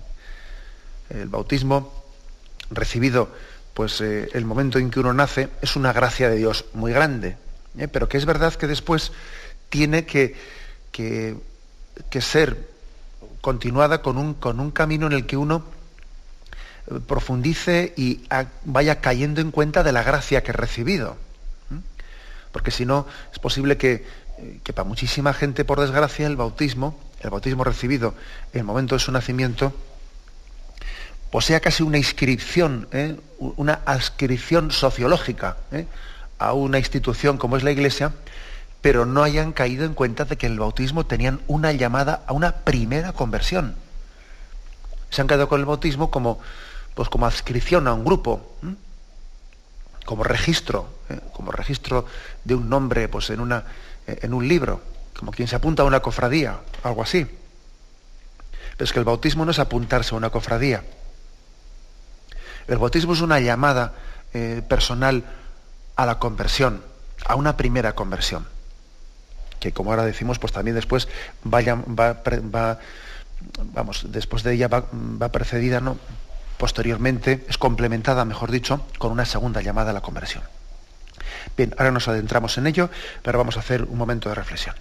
El 1.10 1.28
bautismo 1.28 2.04
recibido 2.70 3.30
pues 3.74 4.00
eh, 4.00 4.28
el 4.32 4.44
momento 4.46 4.78
en 4.78 4.90
que 4.90 5.00
uno 5.00 5.12
nace 5.12 5.50
es 5.60 5.76
una 5.76 5.92
gracia 5.92 6.30
de 6.30 6.36
Dios 6.36 6.64
muy 6.72 6.92
grande, 6.92 7.36
¿eh? 7.76 7.88
pero 7.88 8.08
que 8.08 8.16
es 8.16 8.24
verdad 8.24 8.54
que 8.54 8.66
después 8.66 9.12
tiene 9.68 10.06
que, 10.06 10.34
que, 10.92 11.36
que 12.08 12.20
ser 12.22 12.70
continuada 13.42 14.00
con 14.00 14.16
un, 14.16 14.34
con 14.34 14.60
un 14.60 14.70
camino 14.70 15.06
en 15.06 15.12
el 15.12 15.26
que 15.26 15.36
uno 15.36 15.75
profundice 17.06 17.92
y 17.96 18.22
vaya 18.64 19.00
cayendo 19.00 19.40
en 19.40 19.50
cuenta 19.50 19.82
de 19.82 19.92
la 19.92 20.02
gracia 20.02 20.42
que 20.42 20.50
ha 20.50 20.54
recibido. 20.54 21.16
Porque 22.52 22.70
si 22.70 22.86
no, 22.86 23.06
es 23.32 23.38
posible 23.38 23.76
que, 23.76 24.06
para 24.74 24.84
muchísima 24.84 25.34
gente, 25.34 25.64
por 25.64 25.80
desgracia, 25.80 26.26
el 26.26 26.36
bautismo, 26.36 26.98
el 27.20 27.30
bautismo 27.30 27.64
recibido 27.64 28.14
en 28.52 28.60
el 28.60 28.64
momento 28.64 28.94
de 28.94 29.00
su 29.00 29.12
nacimiento, 29.12 29.74
pues 31.30 31.44
sea 31.44 31.60
casi 31.60 31.82
una 31.82 31.98
inscripción, 31.98 32.88
¿eh? 32.92 33.16
una 33.38 33.80
adscripción 33.84 34.70
sociológica 34.70 35.58
¿eh? 35.72 35.86
a 36.38 36.54
una 36.54 36.78
institución 36.78 37.36
como 37.36 37.56
es 37.56 37.62
la 37.62 37.72
Iglesia, 37.72 38.12
pero 38.80 39.04
no 39.04 39.22
hayan 39.22 39.52
caído 39.52 39.84
en 39.84 39.94
cuenta 39.94 40.24
de 40.24 40.36
que 40.36 40.46
el 40.46 40.58
bautismo 40.58 41.04
tenían 41.04 41.40
una 41.48 41.72
llamada 41.72 42.22
a 42.26 42.32
una 42.32 42.52
primera 42.52 43.12
conversión. 43.12 43.74
Se 45.10 45.20
han 45.20 45.26
quedado 45.26 45.48
con 45.48 45.60
el 45.60 45.66
bautismo 45.66 46.10
como, 46.10 46.40
pues 46.96 47.08
como 47.08 47.26
adscripción 47.26 47.86
a 47.86 47.92
un 47.92 48.04
grupo, 48.04 48.56
como 50.04 50.24
registro, 50.24 50.88
¿eh? 51.10 51.20
como 51.32 51.52
registro 51.52 52.06
de 52.42 52.54
un 52.54 52.68
nombre 52.68 53.08
pues 53.08 53.30
en, 53.30 53.38
una, 53.38 53.64
en 54.06 54.32
un 54.32 54.48
libro, 54.48 54.80
como 55.16 55.30
quien 55.30 55.46
se 55.46 55.54
apunta 55.54 55.82
a 55.82 55.86
una 55.86 56.00
cofradía, 56.00 56.58
algo 56.82 57.02
así. 57.02 57.26
Pero 58.72 58.84
es 58.84 58.92
que 58.92 58.98
el 58.98 59.04
bautismo 59.04 59.44
no 59.44 59.50
es 59.50 59.58
apuntarse 59.58 60.14
a 60.14 60.18
una 60.18 60.30
cofradía. 60.30 60.82
El 62.66 62.78
bautismo 62.78 63.12
es 63.12 63.20
una 63.20 63.38
llamada 63.40 63.92
eh, 64.32 64.62
personal 64.66 65.22
a 65.96 66.06
la 66.06 66.18
conversión, 66.18 66.82
a 67.26 67.34
una 67.34 67.56
primera 67.56 67.94
conversión 67.94 68.46
que 69.60 69.72
como 69.72 69.90
ahora 69.90 70.04
decimos, 70.04 70.38
pues 70.38 70.52
también 70.52 70.74
después 70.74 71.08
vaya, 71.44 71.74
va, 71.74 72.78
vamos, 73.74 74.06
después 74.08 74.42
de 74.42 74.54
ella 74.54 74.68
va, 74.68 75.28
precedida, 75.30 75.80
¿no? 75.80 75.98
Posteriormente, 76.56 77.44
es 77.48 77.58
complementada, 77.58 78.24
mejor 78.24 78.50
dicho, 78.50 78.86
con 78.98 79.12
una 79.12 79.24
segunda 79.24 79.60
llamada 79.60 79.90
a 79.90 79.94
la 79.94 80.00
conversión. 80.00 80.42
Bien, 81.56 81.74
ahora 81.78 81.90
nos 81.90 82.08
adentramos 82.08 82.58
en 82.58 82.66
ello, 82.66 82.90
pero 83.22 83.38
vamos 83.38 83.56
a 83.56 83.60
hacer 83.60 83.84
un 83.84 83.98
momento 83.98 84.28
de 84.28 84.34
reflexión. 84.34 84.74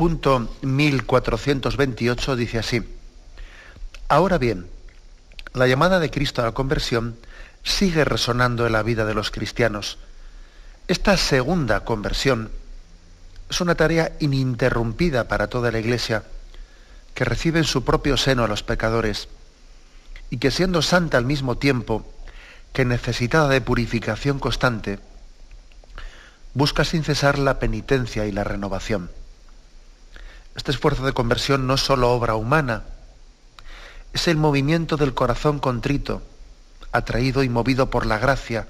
Punto 0.00 0.48
1428 0.62 2.34
dice 2.34 2.58
así, 2.58 2.82
Ahora 4.08 4.38
bien, 4.38 4.66
la 5.52 5.66
llamada 5.66 6.00
de 6.00 6.10
Cristo 6.10 6.40
a 6.40 6.46
la 6.46 6.52
conversión 6.52 7.18
sigue 7.64 8.06
resonando 8.06 8.66
en 8.66 8.72
la 8.72 8.82
vida 8.82 9.04
de 9.04 9.12
los 9.12 9.30
cristianos. 9.30 9.98
Esta 10.88 11.18
segunda 11.18 11.84
conversión 11.84 12.50
es 13.50 13.60
una 13.60 13.74
tarea 13.74 14.12
ininterrumpida 14.20 15.28
para 15.28 15.48
toda 15.48 15.70
la 15.70 15.80
Iglesia, 15.80 16.22
que 17.12 17.26
recibe 17.26 17.58
en 17.58 17.66
su 17.66 17.84
propio 17.84 18.16
seno 18.16 18.42
a 18.42 18.48
los 18.48 18.62
pecadores, 18.62 19.28
y 20.30 20.38
que 20.38 20.50
siendo 20.50 20.80
santa 20.80 21.18
al 21.18 21.26
mismo 21.26 21.58
tiempo 21.58 22.10
que 22.72 22.86
necesitada 22.86 23.48
de 23.48 23.60
purificación 23.60 24.38
constante, 24.38 24.98
busca 26.54 26.86
sin 26.86 27.04
cesar 27.04 27.38
la 27.38 27.58
penitencia 27.58 28.24
y 28.24 28.32
la 28.32 28.44
renovación. 28.44 29.10
Este 30.54 30.70
esfuerzo 30.70 31.04
de 31.04 31.12
conversión 31.12 31.66
no 31.66 31.74
es 31.74 31.80
solo 31.80 32.10
obra 32.10 32.34
humana, 32.34 32.84
es 34.12 34.26
el 34.28 34.36
movimiento 34.36 34.96
del 34.96 35.14
corazón 35.14 35.60
contrito, 35.60 36.22
atraído 36.92 37.42
y 37.42 37.48
movido 37.48 37.90
por 37.90 38.06
la 38.06 38.18
gracia 38.18 38.66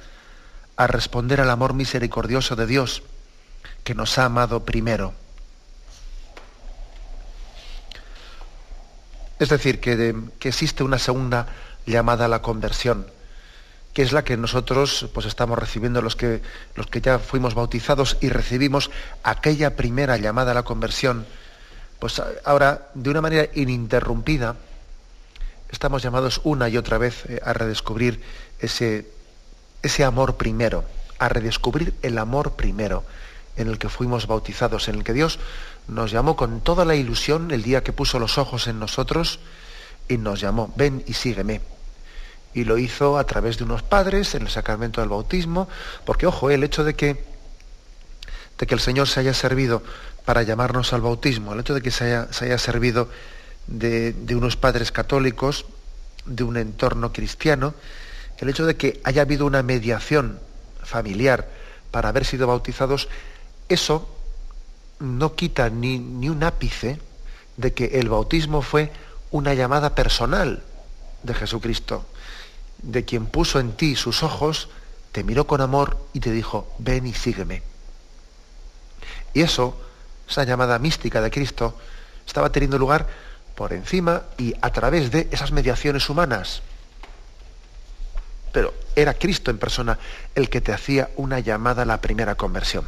a 0.76 0.86
responder 0.86 1.40
al 1.40 1.50
amor 1.50 1.74
misericordioso 1.74 2.56
de 2.56 2.66
Dios, 2.66 3.02
que 3.84 3.94
nos 3.94 4.18
ha 4.18 4.26
amado 4.26 4.64
primero. 4.64 5.14
Es 9.38 9.48
decir, 9.48 9.80
que, 9.80 10.14
que, 10.38 10.48
existe 10.48 10.84
una 10.84 10.98
segunda 10.98 11.46
llamada 11.86 12.26
a 12.26 12.28
la 12.28 12.42
conversión, 12.42 13.06
que 13.94 14.02
es 14.02 14.12
la 14.12 14.22
que 14.22 14.36
nosotros 14.36 15.08
pues, 15.14 15.24
estamos 15.24 15.58
recibiendo 15.58 16.02
los 16.02 16.14
que, 16.14 16.42
los 16.74 16.86
que 16.86 17.00
ya 17.00 17.18
fuimos 17.18 17.54
bautizados 17.54 18.18
y 18.20 18.28
recibimos 18.28 18.90
aquella 19.22 19.76
primera 19.76 20.18
llamada 20.18 20.50
a 20.50 20.54
la 20.54 20.62
conversión 20.62 21.26
pues 22.00 22.20
ahora, 22.44 22.88
de 22.94 23.10
una 23.10 23.20
manera 23.20 23.48
ininterrumpida, 23.54 24.56
estamos 25.70 26.02
llamados 26.02 26.40
una 26.44 26.68
y 26.68 26.76
otra 26.76 26.98
vez 26.98 27.26
eh, 27.28 27.40
a 27.44 27.52
redescubrir 27.52 28.20
ese, 28.58 29.06
ese 29.82 30.04
amor 30.04 30.36
primero, 30.36 30.84
a 31.18 31.28
redescubrir 31.28 31.94
el 32.02 32.18
amor 32.18 32.52
primero 32.52 33.04
en 33.56 33.68
el 33.68 33.78
que 33.78 33.90
fuimos 33.90 34.26
bautizados, 34.26 34.88
en 34.88 34.96
el 34.96 35.04
que 35.04 35.12
Dios 35.12 35.38
nos 35.88 36.10
llamó 36.10 36.36
con 36.36 36.62
toda 36.62 36.84
la 36.84 36.94
ilusión 36.94 37.50
el 37.50 37.62
día 37.62 37.82
que 37.82 37.92
puso 37.92 38.18
los 38.18 38.38
ojos 38.38 38.66
en 38.66 38.78
nosotros 38.78 39.38
y 40.08 40.16
nos 40.16 40.40
llamó, 40.40 40.72
ven 40.76 41.04
y 41.06 41.12
sígueme. 41.12 41.60
Y 42.54 42.64
lo 42.64 42.78
hizo 42.78 43.18
a 43.18 43.24
través 43.24 43.58
de 43.58 43.64
unos 43.64 43.82
padres 43.82 44.34
en 44.34 44.42
el 44.42 44.48
sacramento 44.48 45.00
del 45.00 45.10
bautismo, 45.10 45.68
porque 46.04 46.26
ojo, 46.26 46.50
el 46.50 46.64
hecho 46.64 46.82
de 46.82 46.94
que, 46.94 47.22
de 48.58 48.66
que 48.66 48.74
el 48.74 48.80
Señor 48.80 49.06
se 49.06 49.20
haya 49.20 49.34
servido 49.34 49.82
para 50.24 50.42
llamarnos 50.42 50.92
al 50.92 51.00
bautismo, 51.00 51.52
el 51.52 51.60
hecho 51.60 51.74
de 51.74 51.82
que 51.82 51.90
se 51.90 52.04
haya, 52.04 52.58
servido 52.58 53.08
de, 53.66 54.14
unos 54.34 54.56
padres 54.56 54.92
católicos, 54.92 55.66
de 56.26 56.44
un 56.44 56.56
entorno 56.56 57.12
cristiano, 57.12 57.74
el 58.38 58.48
hecho 58.48 58.66
de 58.66 58.76
que 58.76 59.00
haya 59.04 59.22
habido 59.22 59.46
una 59.46 59.62
mediación 59.62 60.38
familiar 60.82 61.48
para 61.90 62.08
haber 62.08 62.24
sido 62.24 62.46
bautizados, 62.46 63.08
eso 63.68 64.08
no 64.98 65.34
quita 65.34 65.70
ni, 65.70 65.98
ni 65.98 66.28
un 66.28 66.42
ápice 66.42 67.00
de 67.56 67.72
que 67.72 67.98
el 68.00 68.08
bautismo 68.08 68.62
fue 68.62 68.90
una 69.30 69.54
llamada 69.54 69.94
personal 69.94 70.62
de 71.22 71.34
Jesucristo, 71.34 72.04
de 72.82 73.04
quien 73.04 73.26
puso 73.26 73.60
en 73.60 73.72
ti 73.72 73.96
sus 73.96 74.22
ojos, 74.22 74.68
te 75.12 75.24
miró 75.24 75.46
con 75.46 75.60
amor 75.60 75.98
y 76.12 76.20
te 76.20 76.30
dijo, 76.30 76.72
ven 76.78 77.06
y 77.06 77.14
sígueme. 77.14 77.62
Y 79.34 79.42
eso 79.42 79.76
esa 80.30 80.44
llamada 80.44 80.78
mística 80.78 81.20
de 81.20 81.30
Cristo, 81.30 81.76
estaba 82.26 82.50
teniendo 82.50 82.78
lugar 82.78 83.06
por 83.54 83.72
encima 83.72 84.22
y 84.38 84.54
a 84.60 84.70
través 84.70 85.10
de 85.10 85.28
esas 85.30 85.52
mediaciones 85.52 86.08
humanas. 86.08 86.62
pero 88.52 88.74
era 88.96 89.14
Cristo 89.14 89.52
en 89.52 89.58
persona 89.58 89.96
el 90.34 90.50
que 90.50 90.60
te 90.60 90.72
hacía 90.72 91.10
una 91.16 91.38
llamada 91.38 91.82
a 91.82 91.86
la 91.86 92.00
primera 92.00 92.34
conversión. 92.34 92.84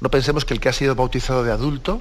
No 0.00 0.10
pensemos 0.10 0.46
que 0.46 0.54
el 0.54 0.60
que 0.60 0.70
ha 0.70 0.72
sido 0.72 0.94
bautizado 0.94 1.44
de 1.44 1.52
adulto, 1.52 2.00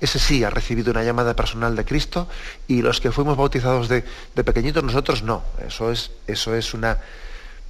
ese 0.00 0.18
sí 0.18 0.44
ha 0.44 0.50
recibido 0.50 0.90
una 0.90 1.02
llamada 1.02 1.36
personal 1.36 1.76
de 1.76 1.84
Cristo 1.84 2.28
y 2.66 2.82
los 2.82 3.00
que 3.00 3.12
fuimos 3.12 3.36
bautizados 3.36 3.88
de, 3.88 4.04
pequeñitos 4.34 4.84
nosotros 4.84 5.22
no. 5.22 5.42
Eso 5.66 5.90
es, 5.90 6.10
eso 6.26 6.54
es 6.54 6.72
una, 6.74 6.98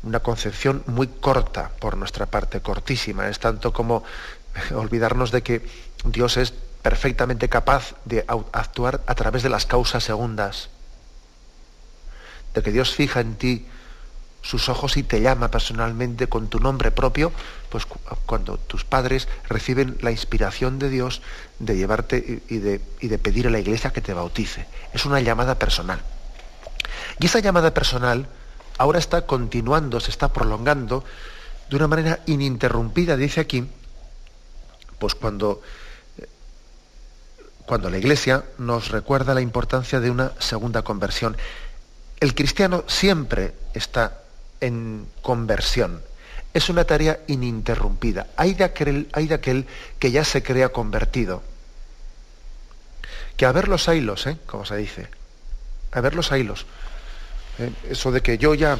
una 0.02 0.20
concepción 0.20 0.82
muy 0.86 1.06
corta 1.08 1.70
por 1.80 1.96
nuestra 1.96 2.26
parte, 2.26 2.60
cortísima. 2.60 3.28
Es 3.28 3.38
tanto 3.38 3.72
como 3.72 4.04
olvidarnos 4.74 5.30
de 5.30 5.42
que 5.42 5.66
Dios 6.04 6.36
es 6.36 6.52
perfectamente 6.82 7.48
capaz 7.48 7.94
de 8.04 8.24
actuar 8.52 9.00
a 9.06 9.14
través 9.14 9.42
de 9.42 9.48
las 9.48 9.66
causas 9.66 10.04
segundas, 10.04 10.68
de 12.54 12.62
que 12.62 12.70
Dios 12.70 12.94
fija 12.94 13.20
en 13.20 13.34
ti 13.34 13.66
sus 14.46 14.68
ojos 14.68 14.96
y 14.96 15.02
te 15.02 15.20
llama 15.20 15.50
personalmente 15.50 16.28
con 16.28 16.46
tu 16.46 16.60
nombre 16.60 16.92
propio, 16.92 17.32
pues 17.68 17.84
cuando 18.26 18.58
tus 18.58 18.84
padres 18.84 19.26
reciben 19.48 19.98
la 20.00 20.12
inspiración 20.12 20.78
de 20.78 20.88
Dios 20.88 21.20
de 21.58 21.76
llevarte 21.76 22.42
y 22.48 22.58
de, 22.58 22.80
y 23.00 23.08
de 23.08 23.18
pedir 23.18 23.48
a 23.48 23.50
la 23.50 23.58
iglesia 23.58 23.92
que 23.92 24.00
te 24.00 24.14
bautice. 24.14 24.66
Es 24.92 25.04
una 25.04 25.20
llamada 25.20 25.58
personal. 25.58 26.00
Y 27.18 27.26
esa 27.26 27.40
llamada 27.40 27.74
personal 27.74 28.28
ahora 28.78 28.98
está 28.98 29.26
continuando, 29.26 30.00
se 30.00 30.10
está 30.10 30.32
prolongando 30.32 31.04
de 31.68 31.76
una 31.76 31.88
manera 31.88 32.20
ininterrumpida, 32.26 33.16
dice 33.16 33.40
aquí, 33.40 33.66
pues 34.98 35.14
cuando, 35.14 35.62
cuando 37.66 37.90
la 37.90 37.98
iglesia 37.98 38.44
nos 38.58 38.88
recuerda 38.88 39.34
la 39.34 39.40
importancia 39.40 40.00
de 40.00 40.10
una 40.10 40.32
segunda 40.38 40.82
conversión. 40.82 41.36
El 42.20 42.34
cristiano 42.34 42.84
siempre 42.86 43.54
está 43.74 44.20
en 44.60 45.06
conversión. 45.22 46.02
Es 46.54 46.70
una 46.70 46.84
tarea 46.84 47.20
ininterrumpida. 47.26 48.28
Hay 48.36 48.54
de 48.54 48.64
aquel, 48.64 49.08
hay 49.12 49.26
de 49.26 49.34
aquel 49.34 49.66
que 49.98 50.10
ya 50.10 50.24
se 50.24 50.42
crea 50.42 50.70
convertido. 50.70 51.42
Que 53.36 53.44
a 53.44 53.52
ver 53.52 53.68
los 53.68 53.86
hilos, 53.88 54.26
¿eh? 54.26 54.38
como 54.46 54.64
se 54.64 54.76
dice. 54.76 55.08
A 55.92 56.00
ver 56.00 56.14
los 56.14 56.32
hilos. 56.32 56.64
¿Eh? 57.58 57.72
Eso 57.90 58.10
de 58.10 58.20
que 58.20 58.38
yo 58.38 58.54
ya, 58.54 58.76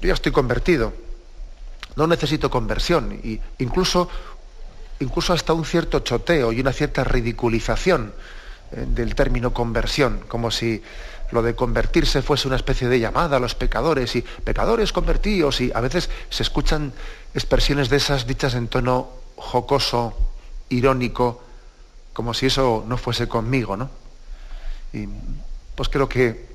yo 0.00 0.08
ya 0.08 0.14
estoy 0.14 0.32
convertido. 0.32 0.92
No 1.96 2.06
necesito 2.06 2.50
conversión. 2.50 3.20
Y 3.22 3.40
incluso, 3.58 4.08
incluso 5.00 5.32
hasta 5.32 5.52
un 5.52 5.64
cierto 5.64 6.00
choteo 6.00 6.52
y 6.52 6.60
una 6.60 6.72
cierta 6.72 7.04
ridiculización 7.04 8.12
¿eh? 8.72 8.86
del 8.88 9.14
término 9.14 9.52
conversión. 9.52 10.24
Como 10.28 10.50
si 10.50 10.82
lo 11.30 11.42
de 11.42 11.54
convertirse 11.54 12.22
fuese 12.22 12.48
una 12.48 12.56
especie 12.56 12.88
de 12.88 13.00
llamada 13.00 13.36
a 13.36 13.40
los 13.40 13.54
pecadores 13.54 14.16
y 14.16 14.22
pecadores 14.22 14.92
convertidos 14.92 15.60
y 15.60 15.70
a 15.74 15.80
veces 15.80 16.08
se 16.30 16.42
escuchan 16.42 16.92
expresiones 17.34 17.90
de 17.90 17.98
esas 17.98 18.26
dichas 18.26 18.54
en 18.54 18.68
tono 18.68 19.10
jocoso, 19.36 20.16
irónico, 20.70 21.42
como 22.12 22.32
si 22.34 22.46
eso 22.46 22.84
no 22.86 22.96
fuese 22.96 23.28
conmigo, 23.28 23.76
¿no? 23.76 23.90
Y 24.92 25.06
pues 25.74 25.88
creo 25.88 26.08
que 26.08 26.47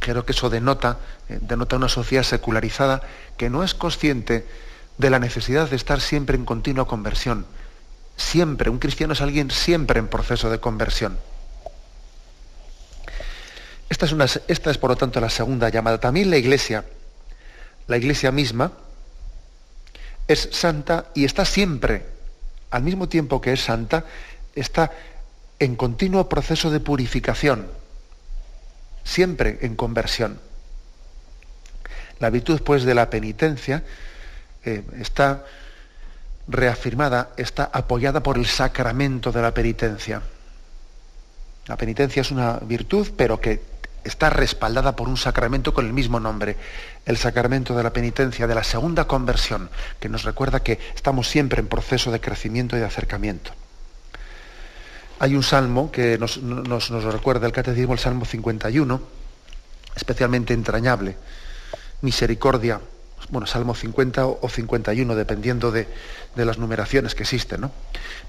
creo 0.00 0.24
que 0.24 0.32
eso 0.32 0.50
denota, 0.50 0.98
eh, 1.28 1.38
denota 1.40 1.76
una 1.76 1.88
sociedad 1.88 2.24
secularizada 2.24 3.02
que 3.36 3.48
no 3.48 3.62
es 3.62 3.74
consciente 3.74 4.46
de 4.98 5.10
la 5.10 5.18
necesidad 5.18 5.70
de 5.70 5.76
estar 5.76 6.00
siempre 6.00 6.36
en 6.36 6.44
continua 6.44 6.86
conversión. 6.86 7.46
Siempre, 8.16 8.68
un 8.68 8.78
cristiano 8.78 9.12
es 9.12 9.20
alguien 9.20 9.50
siempre 9.50 10.00
en 10.00 10.08
proceso 10.08 10.50
de 10.50 10.58
conversión. 10.58 11.18
Esta 13.88 14.06
es, 14.06 14.40
esta 14.48 14.70
es, 14.70 14.78
por 14.78 14.90
lo 14.90 14.96
tanto, 14.96 15.20
la 15.20 15.30
segunda 15.30 15.68
llamada. 15.68 15.98
También 15.98 16.30
la 16.30 16.36
iglesia, 16.36 16.84
la 17.86 17.96
iglesia 17.96 18.30
misma, 18.30 18.72
es 20.28 20.48
santa 20.52 21.06
y 21.14 21.24
está 21.24 21.44
siempre, 21.44 22.06
al 22.70 22.82
mismo 22.82 23.08
tiempo 23.08 23.40
que 23.40 23.52
es 23.52 23.64
santa, 23.64 24.04
está 24.54 24.92
en 25.58 25.76
continuo 25.76 26.28
proceso 26.28 26.70
de 26.70 26.80
purificación, 26.80 27.66
siempre 29.04 29.58
en 29.62 29.76
conversión. 29.76 30.40
La 32.18 32.30
virtud, 32.30 32.60
pues, 32.62 32.84
de 32.84 32.94
la 32.94 33.10
penitencia 33.10 33.82
eh, 34.64 34.82
está 34.98 35.44
reafirmada, 36.48 37.30
está 37.36 37.70
apoyada 37.72 38.22
por 38.22 38.36
el 38.36 38.46
sacramento 38.46 39.32
de 39.32 39.42
la 39.42 39.54
penitencia. 39.54 40.22
La 41.66 41.76
penitencia 41.76 42.20
es 42.20 42.30
una 42.30 42.58
virtud, 42.58 43.08
pero 43.16 43.40
que 43.40 43.62
está 44.04 44.30
respaldada 44.30 44.96
por 44.96 45.08
un 45.08 45.16
sacramento 45.16 45.72
con 45.74 45.86
el 45.86 45.92
mismo 45.92 46.20
nombre, 46.20 46.56
el 47.06 47.16
sacramento 47.16 47.76
de 47.76 47.82
la 47.82 47.92
penitencia, 47.92 48.46
de 48.46 48.54
la 48.54 48.64
segunda 48.64 49.06
conversión, 49.06 49.70
que 49.98 50.08
nos 50.08 50.24
recuerda 50.24 50.60
que 50.60 50.78
estamos 50.94 51.28
siempre 51.28 51.60
en 51.60 51.68
proceso 51.68 52.10
de 52.10 52.20
crecimiento 52.20 52.76
y 52.76 52.80
de 52.80 52.86
acercamiento. 52.86 53.52
Hay 55.20 55.36
un 55.36 55.44
salmo 55.44 55.92
que 55.92 56.18
nos, 56.18 56.42
nos, 56.42 56.90
recuerda 56.90 57.46
el 57.46 57.52
catecismo, 57.52 57.92
el 57.92 58.00
Salmo 58.00 58.24
51, 58.24 59.00
especialmente 59.94 60.52
entrañable. 60.52 61.16
Misericordia, 62.00 62.80
bueno, 63.28 63.46
Salmo 63.46 63.74
50 63.74 64.26
o 64.26 64.48
51, 64.48 65.14
dependiendo 65.14 65.70
de, 65.70 65.86
de 66.34 66.44
las 66.44 66.58
numeraciones 66.58 67.14
que 67.14 67.22
existen. 67.22 67.60
¿no? 67.60 67.70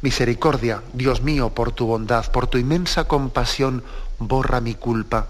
Misericordia, 0.01 0.83
Dios 0.93 1.21
mío, 1.21 1.49
por 1.49 1.71
tu 1.71 1.87
bondad, 1.87 2.29
por 2.31 2.45
tu 2.45 2.59
inmensa 2.59 3.05
compasión, 3.05 3.83
borra 4.19 4.61
mi 4.61 4.75
culpa 4.75 5.27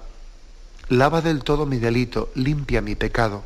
lava 0.92 1.22
del 1.22 1.44
todo 1.44 1.66
mi 1.66 1.78
delito, 1.78 2.32
limpia 2.36 2.82
mi 2.82 2.96
pecado. 2.96 3.44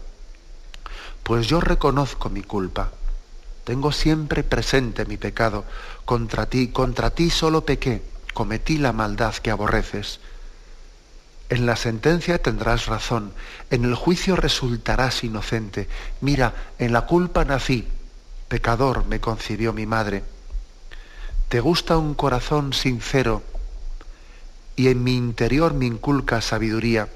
Pues 1.21 1.45
yo 1.47 1.61
reconozco 1.61 2.29
mi 2.29 2.41
culpa, 2.41 2.91
tengo 3.65 3.91
siempre 3.91 4.43
presente 4.43 5.05
mi 5.05 5.17
pecado, 5.17 5.65
contra 6.05 6.45
ti, 6.45 6.69
contra 6.69 7.09
ti 7.09 7.29
solo 7.29 7.65
pequé, 7.65 8.01
cometí 8.33 8.77
la 8.77 8.93
maldad 8.93 9.35
que 9.35 9.51
aborreces. 9.51 10.21
En 11.49 11.65
la 11.65 11.75
sentencia 11.75 12.41
tendrás 12.41 12.85
razón, 12.85 13.33
en 13.69 13.83
el 13.83 13.95
juicio 13.95 14.37
resultarás 14.37 15.25
inocente. 15.25 15.89
Mira, 16.21 16.53
en 16.79 16.93
la 16.93 17.01
culpa 17.01 17.43
nací, 17.43 17.87
pecador 18.47 19.05
me 19.05 19.19
concibió 19.19 19.73
mi 19.73 19.85
madre. 19.85 20.23
Te 21.49 21.59
gusta 21.59 21.97
un 21.97 22.13
corazón 22.13 22.71
sincero 22.71 23.43
y 24.77 24.87
en 24.87 25.03
mi 25.03 25.17
interior 25.17 25.73
me 25.73 25.85
inculca 25.85 26.39
sabiduría 26.39 27.09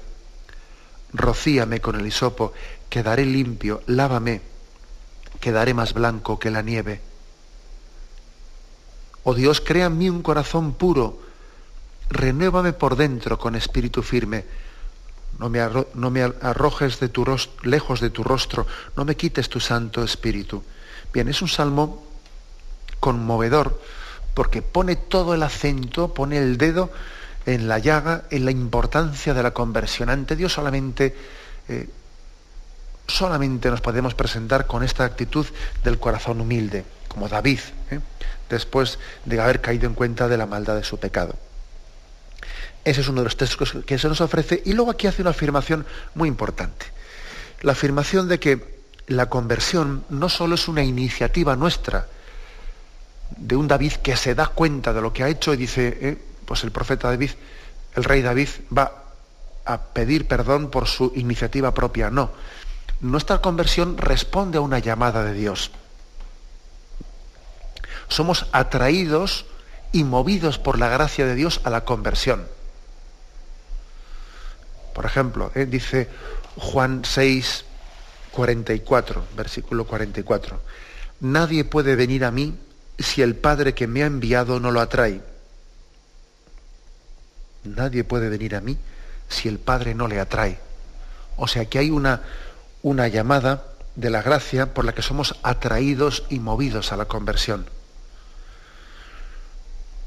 rocíame 1.12 1.80
con 1.80 1.96
el 1.96 2.06
hisopo, 2.06 2.52
quedaré 2.88 3.24
limpio, 3.24 3.82
lávame, 3.86 4.40
quedaré 5.40 5.74
más 5.74 5.94
blanco 5.94 6.38
que 6.38 6.50
la 6.50 6.62
nieve. 6.62 7.00
Oh 9.24 9.34
Dios, 9.34 9.60
crea 9.60 9.86
en 9.86 9.98
mí 9.98 10.08
un 10.08 10.22
corazón 10.22 10.74
puro, 10.74 11.20
renuévame 12.08 12.72
por 12.72 12.96
dentro 12.96 13.38
con 13.38 13.54
espíritu 13.54 14.02
firme. 14.02 14.44
No 15.38 15.48
me, 15.48 16.22
arrojes 16.22 17.00
de 17.00 17.08
tu 17.08 17.24
lejos 17.62 18.00
de 18.00 18.10
tu 18.10 18.22
rostro, 18.22 18.66
no 18.96 19.04
me 19.04 19.16
quites 19.16 19.48
tu 19.48 19.58
santo 19.58 20.04
espíritu. 20.04 20.62
Bien, 21.12 21.28
es 21.28 21.40
un 21.40 21.48
salmo 21.48 22.04
conmovedor 22.98 23.80
porque 24.34 24.62
pone 24.62 24.96
todo 24.96 25.34
el 25.34 25.42
acento, 25.42 26.14
pone 26.14 26.38
el 26.38 26.58
dedo 26.58 26.90
en 27.46 27.68
la 27.68 27.78
llaga, 27.78 28.24
en 28.30 28.44
la 28.44 28.50
importancia 28.50 29.34
de 29.34 29.42
la 29.42 29.52
conversión. 29.52 30.10
Ante 30.10 30.36
Dios 30.36 30.52
solamente, 30.52 31.16
eh, 31.68 31.88
solamente 33.10 33.70
nos 33.70 33.80
podemos 33.80 34.14
presentar 34.14 34.66
con 34.66 34.82
esta 34.82 35.04
actitud 35.04 35.46
del 35.84 35.98
corazón 35.98 36.40
humilde, 36.40 36.84
como 37.08 37.28
David, 37.28 37.60
¿eh? 37.90 38.00
después 38.48 38.98
de 39.24 39.40
haber 39.40 39.60
caído 39.60 39.86
en 39.86 39.94
cuenta 39.94 40.28
de 40.28 40.36
la 40.36 40.46
maldad 40.46 40.76
de 40.76 40.84
su 40.84 40.98
pecado. 40.98 41.34
Ese 42.84 43.02
es 43.02 43.08
uno 43.08 43.20
de 43.20 43.24
los 43.24 43.36
textos 43.36 43.74
que 43.84 43.98
se 43.98 44.08
nos 44.08 44.20
ofrece. 44.20 44.62
Y 44.64 44.72
luego 44.72 44.90
aquí 44.90 45.06
hace 45.06 45.22
una 45.22 45.32
afirmación 45.32 45.84
muy 46.14 46.28
importante. 46.28 46.86
La 47.60 47.72
afirmación 47.72 48.26
de 48.28 48.40
que 48.40 48.80
la 49.06 49.28
conversión 49.28 50.04
no 50.08 50.28
solo 50.28 50.54
es 50.54 50.66
una 50.68 50.82
iniciativa 50.82 51.56
nuestra, 51.56 52.06
de 53.36 53.56
un 53.56 53.68
David 53.68 53.92
que 53.94 54.16
se 54.16 54.34
da 54.34 54.46
cuenta 54.46 54.92
de 54.92 55.00
lo 55.00 55.12
que 55.12 55.24
ha 55.24 55.28
hecho 55.28 55.54
y 55.54 55.56
dice, 55.56 55.98
eh, 56.00 56.18
pues 56.44 56.64
el 56.64 56.70
profeta 56.70 57.08
David, 57.08 57.30
el 57.94 58.04
rey 58.04 58.22
David, 58.22 58.48
va 58.76 59.04
a 59.64 59.78
pedir 59.78 60.26
perdón 60.26 60.70
por 60.70 60.86
su 60.86 61.12
iniciativa 61.14 61.72
propia. 61.72 62.10
No. 62.10 62.30
Nuestra 63.00 63.38
conversión 63.38 63.96
responde 63.96 64.58
a 64.58 64.60
una 64.60 64.78
llamada 64.78 65.24
de 65.24 65.32
Dios. 65.32 65.70
Somos 68.08 68.46
atraídos 68.52 69.46
y 69.92 70.04
movidos 70.04 70.58
por 70.58 70.78
la 70.78 70.88
gracia 70.88 71.26
de 71.26 71.34
Dios 71.34 71.60
a 71.64 71.70
la 71.70 71.84
conversión. 71.84 72.46
Por 74.94 75.06
ejemplo, 75.06 75.50
¿eh? 75.54 75.66
dice 75.66 76.08
Juan 76.56 77.02
6, 77.04 77.64
44, 78.32 79.24
versículo 79.36 79.86
44. 79.86 80.60
Nadie 81.20 81.64
puede 81.64 81.96
venir 81.96 82.24
a 82.24 82.30
mí 82.30 82.58
si 82.98 83.22
el 83.22 83.34
Padre 83.34 83.74
que 83.74 83.86
me 83.86 84.02
ha 84.02 84.06
enviado 84.06 84.60
no 84.60 84.70
lo 84.70 84.80
atrae. 84.80 85.22
Nadie 87.64 88.04
puede 88.04 88.28
venir 88.28 88.56
a 88.56 88.60
mí 88.60 88.76
si 89.28 89.48
el 89.48 89.58
Padre 89.58 89.94
no 89.94 90.08
le 90.08 90.20
atrae. 90.20 90.58
O 91.36 91.46
sea 91.46 91.64
que 91.64 91.78
hay 91.78 91.90
una, 91.90 92.22
una 92.82 93.08
llamada 93.08 93.64
de 93.96 94.10
la 94.10 94.22
gracia 94.22 94.72
por 94.72 94.84
la 94.84 94.94
que 94.94 95.02
somos 95.02 95.36
atraídos 95.42 96.24
y 96.28 96.38
movidos 96.38 96.92
a 96.92 96.96
la 96.96 97.06
conversión. 97.06 97.66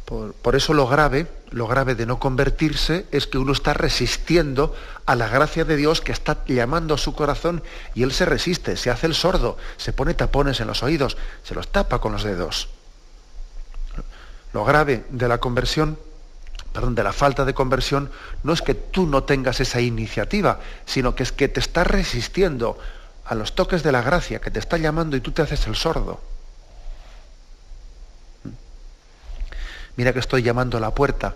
Por, 0.05 0.55
eso 0.55 0.73
lo 0.73 0.85
grave, 0.85 1.27
lo 1.49 1.65
grave 1.65 1.95
de 1.95 2.05
no 2.05 2.19
convertirse 2.19 3.07
es 3.11 3.25
que 3.25 3.37
uno 3.37 3.53
está 3.53 3.73
resistiendo 3.73 4.75
a 5.05 5.15
la 5.15 5.27
gracia 5.27 5.65
de 5.65 5.75
Dios 5.75 6.01
que 6.01 6.11
está 6.11 6.43
llamando 6.45 6.93
a 6.93 6.97
su 6.99 7.15
corazón 7.15 7.63
y 7.95 8.03
él 8.03 8.11
se 8.11 8.25
resiste, 8.25 8.77
se 8.77 8.91
hace 8.91 9.07
el 9.07 9.15
sordo, 9.15 9.57
se 9.77 9.93
pone 9.93 10.13
tapones 10.13 10.59
en 10.59 10.67
los 10.67 10.83
oídos, 10.83 11.17
se 11.43 11.55
los 11.55 11.69
tapa 11.69 11.99
con 11.99 12.11
los 12.11 12.23
dedos. 12.23 12.69
Lo 14.51 14.65
grave 14.65 15.05
de 15.09 15.27
la 15.27 15.39
conversión, 15.39 15.97
perdón, 16.73 16.95
de 16.95 17.03
la 17.03 17.13
falta 17.13 17.45
de 17.45 17.53
conversión, 17.53 18.11
no 18.43 18.51
es 18.51 18.61
que 18.61 18.73
tú 18.73 19.05
no 19.05 19.23
tengas 19.23 19.59
esa 19.59 19.79
iniciativa, 19.79 20.59
sino 20.85 21.15
que 21.15 21.23
es 21.23 21.31
que 21.31 21.47
te 21.47 21.59
estás 21.59 21.87
resistiendo 21.87 22.77
a 23.25 23.35
los 23.35 23.55
toques 23.55 23.83
de 23.83 23.91
la 23.91 24.01
gracia 24.01 24.39
que 24.39 24.51
te 24.51 24.59
está 24.59 24.77
llamando 24.77 25.15
y 25.15 25.21
tú 25.21 25.31
te 25.31 25.41
haces 25.41 25.67
el 25.67 25.75
sordo. 25.75 26.19
mira 29.95 30.13
que 30.13 30.19
estoy 30.19 30.41
llamando 30.41 30.77
a 30.77 30.81
la 30.81 30.91
puerta. 30.91 31.35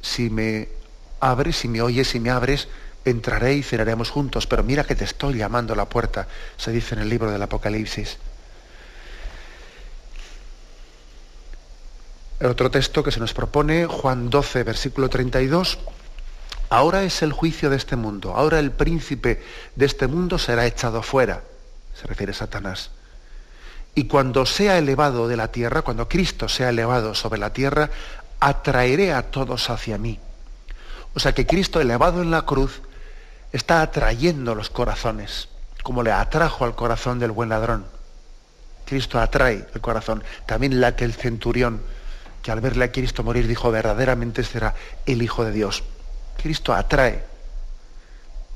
Si 0.00 0.30
me 0.30 0.68
abres, 1.20 1.56
si 1.56 1.68
me 1.68 1.82
oyes, 1.82 2.08
si 2.08 2.20
me 2.20 2.30
abres, 2.30 2.68
entraré 3.04 3.54
y 3.54 3.62
cenaremos 3.62 4.10
juntos, 4.10 4.46
pero 4.46 4.62
mira 4.62 4.84
que 4.84 4.94
te 4.94 5.04
estoy 5.04 5.36
llamando 5.36 5.74
a 5.74 5.76
la 5.76 5.86
puerta, 5.86 6.26
se 6.56 6.70
dice 6.70 6.94
en 6.94 7.02
el 7.02 7.08
libro 7.08 7.30
del 7.30 7.42
Apocalipsis. 7.42 8.18
El 12.40 12.46
otro 12.46 12.70
texto 12.70 13.02
que 13.04 13.12
se 13.12 13.20
nos 13.20 13.34
propone, 13.34 13.84
Juan 13.84 14.30
12, 14.30 14.62
versículo 14.62 15.10
32, 15.10 15.78
ahora 16.70 17.02
es 17.02 17.20
el 17.20 17.34
juicio 17.34 17.68
de 17.68 17.76
este 17.76 17.96
mundo, 17.96 18.34
ahora 18.34 18.58
el 18.58 18.70
príncipe 18.70 19.42
de 19.76 19.84
este 19.84 20.06
mundo 20.06 20.38
será 20.38 20.64
echado 20.64 21.02
fuera, 21.02 21.42
se 21.94 22.06
refiere 22.06 22.32
a 22.32 22.36
Satanás. 22.36 22.92
Y 23.94 24.04
cuando 24.04 24.46
sea 24.46 24.78
elevado 24.78 25.28
de 25.28 25.36
la 25.36 25.52
tierra, 25.52 25.82
cuando 25.82 26.08
Cristo 26.08 26.48
sea 26.48 26.70
elevado 26.70 27.14
sobre 27.14 27.38
la 27.38 27.52
tierra, 27.52 27.90
atraeré 28.40 29.12
a 29.12 29.30
todos 29.30 29.68
hacia 29.68 29.98
mí. 29.98 30.18
O 31.12 31.20
sea 31.20 31.34
que 31.34 31.46
Cristo 31.46 31.78
elevado 31.78 32.22
en 32.22 32.30
la 32.30 32.46
cruz 32.46 32.80
está 33.52 33.82
atrayendo 33.82 34.54
los 34.54 34.70
corazones, 34.70 35.48
como 35.82 36.02
le 36.02 36.12
atrajo 36.12 36.64
al 36.64 36.74
corazón 36.74 37.18
del 37.18 37.32
buen 37.32 37.50
ladrón. 37.50 37.84
Cristo 38.86 39.20
atrae 39.20 39.66
el 39.74 39.80
corazón. 39.82 40.24
También 40.46 40.80
la 40.80 40.96
que 40.96 41.04
el 41.04 41.12
centurión, 41.12 41.82
que 42.42 42.50
al 42.50 42.60
verle 42.60 42.86
a 42.86 42.92
Cristo 42.92 43.22
morir 43.22 43.46
dijo, 43.46 43.70
verdaderamente 43.70 44.42
será 44.44 44.74
el 45.06 45.22
Hijo 45.22 45.44
de 45.44 45.52
Dios. 45.52 45.82
Cristo 46.42 46.72
atrae. 46.72 47.24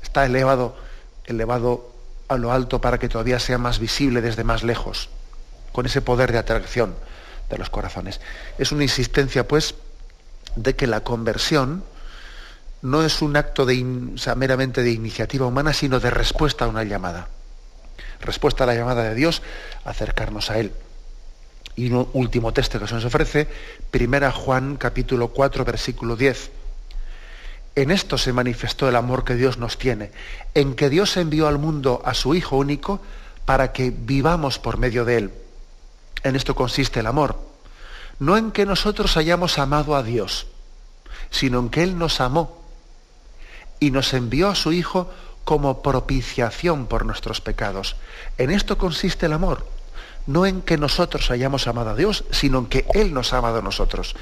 Está 0.01 0.25
elevado, 0.25 0.75
elevado 1.25 1.91
a 2.27 2.37
lo 2.37 2.51
alto 2.51 2.81
para 2.81 2.97
que 2.97 3.09
todavía 3.09 3.39
sea 3.39 3.57
más 3.57 3.79
visible 3.79 4.21
desde 4.21 4.43
más 4.43 4.63
lejos 4.63 5.09
con 5.71 5.85
ese 5.85 6.01
poder 6.01 6.31
de 6.31 6.37
atracción 6.37 6.95
de 7.49 7.57
los 7.57 7.69
corazones. 7.69 8.21
Es 8.57 8.71
una 8.71 8.83
insistencia, 8.83 9.47
pues, 9.47 9.75
de 10.55 10.75
que 10.75 10.87
la 10.87 11.01
conversión 11.01 11.83
no 12.81 13.03
es 13.03 13.21
un 13.21 13.35
acto 13.35 13.65
de, 13.65 13.83
meramente 14.35 14.83
de 14.83 14.91
iniciativa 14.91 15.45
humana, 15.45 15.73
sino 15.73 15.99
de 15.99 16.11
respuesta 16.11 16.65
a 16.65 16.67
una 16.69 16.83
llamada. 16.83 17.27
Respuesta 18.21 18.63
a 18.63 18.67
la 18.67 18.75
llamada 18.75 19.03
de 19.03 19.15
Dios, 19.15 19.41
acercarnos 19.83 20.49
a 20.49 20.59
Él. 20.59 20.71
Y 21.75 21.91
un 21.91 22.07
último 22.13 22.53
texto 22.53 22.79
que 22.79 22.87
se 22.87 22.95
nos 22.95 23.05
ofrece, 23.05 23.47
1 23.93 24.31
Juan 24.31 24.77
capítulo 24.77 25.29
4, 25.29 25.65
versículo 25.65 26.15
10. 26.15 26.51
En 27.75 27.91
esto 27.91 28.17
se 28.17 28.31
manifestó 28.31 28.87
el 28.87 28.95
amor 28.95 29.25
que 29.25 29.35
Dios 29.35 29.57
nos 29.57 29.77
tiene, 29.77 30.11
en 30.53 30.75
que 30.75 30.89
Dios 30.89 31.17
envió 31.17 31.47
al 31.47 31.57
mundo 31.57 32.01
a 32.05 32.13
su 32.13 32.33
Hijo 32.33 32.55
único 32.55 33.01
para 33.43 33.73
que 33.73 33.91
vivamos 33.91 34.59
por 34.59 34.77
medio 34.77 35.03
de 35.03 35.17
Él. 35.17 35.31
En 36.23 36.37
esto 36.37 36.55
consiste 36.55 37.01
el 37.01 37.07
amor. 37.07 37.37
No 38.19 38.37
en 38.37 38.51
que 38.51 38.65
nosotros 38.65 39.17
hayamos 39.17 39.59
amado 39.59 39.95
a 39.95 40.03
Dios, 40.03 40.47
sino 41.29 41.59
en 41.59 41.69
que 41.69 41.83
Él 41.83 41.97
nos 41.97 42.21
amó 42.21 42.63
y 43.81 43.91
nos 43.91 44.13
envió 44.13 44.47
a 44.47 44.55
su 44.55 44.71
Hijo 44.71 45.11
como 45.43 45.81
propiciación 45.81 46.87
por 46.87 47.05
nuestros 47.05 47.41
pecados. 47.41 47.97
En 48.37 48.51
esto 48.51 48.77
consiste 48.77 49.25
el 49.25 49.33
amor. 49.33 49.74
No 50.27 50.45
en 50.45 50.61
que 50.61 50.77
nosotros 50.77 51.29
hayamos 51.31 51.67
amado 51.67 51.91
a 51.91 51.95
Dios, 51.95 52.25
sino 52.31 52.59
en 52.59 52.65
que 52.67 52.85
Él 52.93 53.13
nos 53.13 53.33
ha 53.33 53.37
amado 53.37 53.59
a 53.59 53.61
nosotros. 53.61 54.15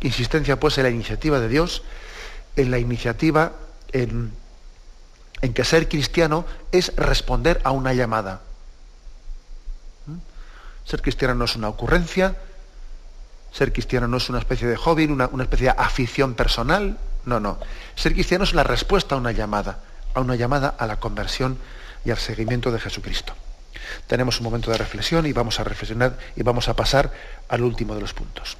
Insistencia 0.00 0.60
pues 0.60 0.78
en 0.78 0.84
la 0.84 0.90
iniciativa 0.90 1.40
de 1.40 1.48
Dios, 1.48 1.82
en 2.56 2.70
la 2.70 2.78
iniciativa 2.78 3.52
en, 3.92 4.32
en 5.40 5.54
que 5.54 5.64
ser 5.64 5.88
cristiano 5.88 6.46
es 6.72 6.94
responder 6.96 7.60
a 7.64 7.70
una 7.70 7.92
llamada. 7.92 8.42
Ser 10.84 11.00
cristiano 11.00 11.34
no 11.34 11.46
es 11.46 11.56
una 11.56 11.68
ocurrencia, 11.68 12.36
ser 13.52 13.72
cristiano 13.72 14.06
no 14.06 14.18
es 14.18 14.28
una 14.28 14.38
especie 14.38 14.68
de 14.68 14.76
hobby, 14.76 15.06
una, 15.06 15.28
una 15.28 15.44
especie 15.44 15.66
de 15.66 15.74
afición 15.76 16.34
personal, 16.34 16.98
no, 17.24 17.40
no. 17.40 17.58
Ser 17.94 18.12
cristiano 18.12 18.44
es 18.44 18.52
la 18.52 18.64
respuesta 18.64 19.14
a 19.14 19.18
una 19.18 19.32
llamada, 19.32 19.80
a 20.12 20.20
una 20.20 20.34
llamada 20.34 20.74
a 20.78 20.86
la 20.86 21.00
conversión 21.00 21.58
y 22.04 22.10
al 22.10 22.18
seguimiento 22.18 22.70
de 22.70 22.80
Jesucristo. 22.80 23.32
Tenemos 24.06 24.40
un 24.40 24.44
momento 24.44 24.70
de 24.70 24.78
reflexión 24.78 25.26
y 25.26 25.32
vamos 25.32 25.60
a 25.60 25.64
reflexionar 25.64 26.16
y 26.36 26.42
vamos 26.42 26.68
a 26.68 26.76
pasar 26.76 27.12
al 27.48 27.62
último 27.62 27.94
de 27.94 28.00
los 28.00 28.14
puntos. 28.14 28.56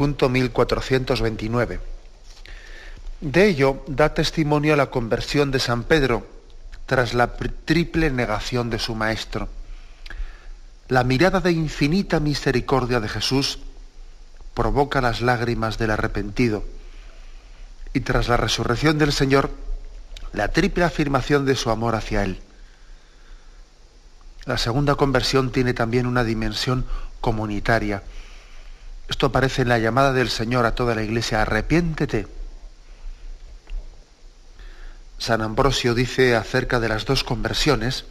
Punto 0.00 0.30
1429. 0.30 1.78
De 3.20 3.44
ello 3.44 3.84
da 3.84 4.16
testimonio 4.16 4.72
la 4.72 4.88
conversión 4.88 5.50
de 5.52 5.60
San 5.60 5.84
Pedro 5.84 6.24
tras 6.86 7.12
la 7.12 7.36
triple 7.36 8.08
negación 8.08 8.70
de 8.70 8.78
su 8.78 8.94
maestro. 8.94 9.50
La 10.88 11.04
mirada 11.04 11.40
de 11.40 11.52
infinita 11.52 12.18
misericordia 12.18 12.98
de 12.98 13.08
Jesús 13.12 13.58
provoca 14.54 15.02
las 15.02 15.20
lágrimas 15.20 15.76
del 15.76 15.90
arrepentido. 15.90 16.64
Y 17.92 18.00
tras 18.00 18.28
la 18.28 18.38
resurrección 18.38 18.96
del 18.96 19.12
Señor, 19.12 19.50
la 20.32 20.48
triple 20.48 20.84
afirmación 20.84 21.44
de 21.44 21.56
su 21.56 21.68
amor 21.68 21.94
hacia 21.94 22.24
Él. 22.24 22.40
La 24.46 24.56
segunda 24.56 24.94
conversión 24.94 25.52
tiene 25.52 25.74
también 25.74 26.06
una 26.06 26.24
dimensión 26.24 26.86
comunitaria. 27.20 28.02
Esto 29.10 29.26
aparece 29.26 29.62
en 29.62 29.68
la 29.68 29.78
llamada 29.78 30.12
del 30.12 30.30
Señor 30.30 30.64
a 30.64 30.76
toda 30.76 30.94
la 30.94 31.02
iglesia, 31.02 31.42
arrepiéntete. 31.42 32.28
San 35.18 35.42
Ambrosio 35.42 35.94
dice 35.94 36.36
acerca 36.36 36.78
de 36.78 36.88
las 36.88 37.04
dos 37.06 37.24
conversiones 37.24 38.04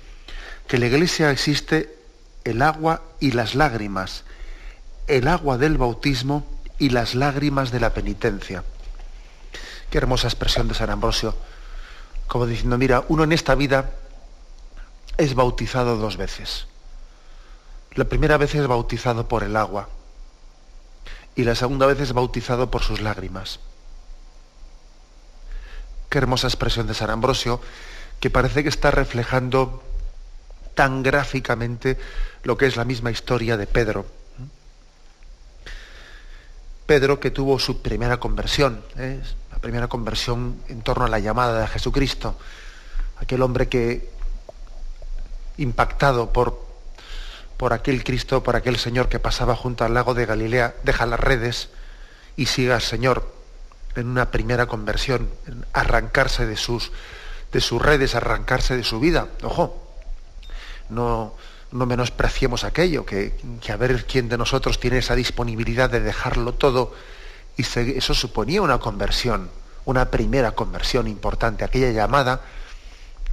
que 0.67 0.75
en 0.75 0.81
la 0.81 0.87
iglesia 0.87 1.31
existe 1.31 1.95
el 2.43 2.61
agua 2.61 3.01
y 3.21 3.31
las 3.31 3.55
lágrimas, 3.55 4.25
el 5.07 5.29
agua 5.29 5.57
del 5.57 5.77
bautismo 5.77 6.45
y 6.77 6.89
las 6.89 7.15
lágrimas 7.15 7.71
de 7.71 7.79
la 7.79 7.93
penitencia. 7.93 8.65
Qué 9.89 9.97
hermosa 9.97 10.27
expresión 10.27 10.67
de 10.67 10.75
San 10.75 10.89
Ambrosio, 10.89 11.33
como 12.27 12.45
diciendo, 12.45 12.77
mira, 12.77 13.05
uno 13.07 13.23
en 13.23 13.31
esta 13.31 13.55
vida 13.55 13.89
es 15.17 15.33
bautizado 15.33 15.95
dos 15.95 16.17
veces. 16.17 16.67
La 17.95 18.03
primera 18.03 18.37
vez 18.37 18.53
es 18.53 18.67
bautizado 18.67 19.29
por 19.29 19.43
el 19.43 19.55
agua 19.55 19.87
y 21.39 21.45
la 21.45 21.55
segunda 21.55 21.85
vez 21.85 22.01
es 22.01 22.11
bautizado 22.11 22.69
por 22.69 22.83
sus 22.83 22.99
lágrimas. 22.99 23.61
Qué 26.09 26.17
hermosa 26.17 26.47
expresión 26.47 26.85
de 26.85 26.93
San 26.93 27.09
Ambrosio, 27.09 27.61
que 28.19 28.29
parece 28.29 28.61
que 28.61 28.67
está 28.67 28.91
reflejando 28.91 29.81
tan 30.75 31.01
gráficamente 31.01 31.97
lo 32.43 32.57
que 32.57 32.65
es 32.65 32.75
la 32.75 32.83
misma 32.83 33.09
historia 33.09 33.55
de 33.55 33.67
Pedro. 33.67 34.05
Pedro 36.85 37.21
que 37.21 37.31
tuvo 37.31 37.57
su 37.57 37.81
primera 37.81 38.19
conversión, 38.19 38.83
¿eh? 38.97 39.21
la 39.49 39.59
primera 39.59 39.87
conversión 39.87 40.61
en 40.67 40.81
torno 40.81 41.05
a 41.05 41.09
la 41.09 41.19
llamada 41.19 41.61
de 41.61 41.67
Jesucristo, 41.67 42.37
aquel 43.15 43.41
hombre 43.43 43.69
que 43.69 44.09
impactado 45.55 46.33
por, 46.33 46.65
por 47.59 47.73
aquel 47.73 48.05
Cristo, 48.05 48.41
por 48.41 48.55
aquel 48.55 48.77
Señor 48.77 49.09
que 49.09 49.19
pasaba 49.19 49.53
junto 49.53 49.83
al 49.83 49.93
lago 49.93 50.13
de 50.13 50.25
Galilea, 50.25 50.75
deja 50.83 51.05
las 51.05 51.19
redes 51.19 51.67
y 52.37 52.45
sigue 52.45 52.71
al 52.71 52.81
Señor 52.81 53.35
en 53.97 54.07
una 54.07 54.31
primera 54.31 54.65
conversión, 54.65 55.29
en 55.45 55.65
arrancarse 55.73 56.45
de 56.45 56.55
sus, 56.55 56.93
de 57.51 57.59
sus 57.59 57.81
redes, 57.81 58.15
arrancarse 58.15 58.77
de 58.77 58.85
su 58.85 59.01
vida. 59.01 59.27
Ojo, 59.43 59.85
no, 60.87 61.33
no 61.73 61.85
menospreciemos 61.85 62.63
aquello, 62.63 63.05
que, 63.05 63.35
que, 63.59 63.73
a 63.73 63.75
ver 63.75 64.05
quién 64.05 64.29
de 64.29 64.37
nosotros 64.37 64.79
tiene 64.79 64.99
esa 64.99 65.15
disponibilidad 65.15 65.89
de 65.89 65.99
dejarlo 65.99 66.53
todo, 66.53 66.93
y 67.57 67.63
eso 67.97 68.13
suponía 68.13 68.61
una 68.61 68.77
conversión, 68.77 69.49
una 69.83 70.09
primera 70.09 70.53
conversión 70.53 71.09
importante. 71.09 71.65
Aquella 71.65 71.91
llamada 71.91 72.39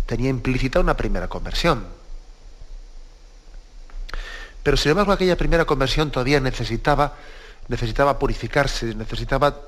tenía 0.04 0.30
implícita 0.30 0.80
una 0.80 0.96
primera 0.96 1.28
conversión. 1.28 1.95
Pero 4.66 4.76
sin 4.76 4.90
embargo 4.90 5.12
aquella 5.12 5.36
primera 5.36 5.64
conversión 5.64 6.10
todavía 6.10 6.40
necesitaba, 6.40 7.14
necesitaba 7.68 8.18
purificarse, 8.18 8.96
necesitaba 8.96 9.60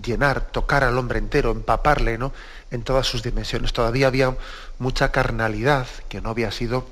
llenar, 0.00 0.52
tocar 0.52 0.84
al 0.84 0.96
hombre 0.96 1.18
entero, 1.18 1.50
empaparle 1.50 2.16
¿no? 2.16 2.32
en 2.70 2.84
todas 2.84 3.08
sus 3.08 3.24
dimensiones. 3.24 3.72
Todavía 3.72 4.06
había 4.06 4.36
mucha 4.78 5.10
carnalidad 5.10 5.88
que 6.08 6.20
no 6.20 6.30
había 6.30 6.52
sido 6.52 6.86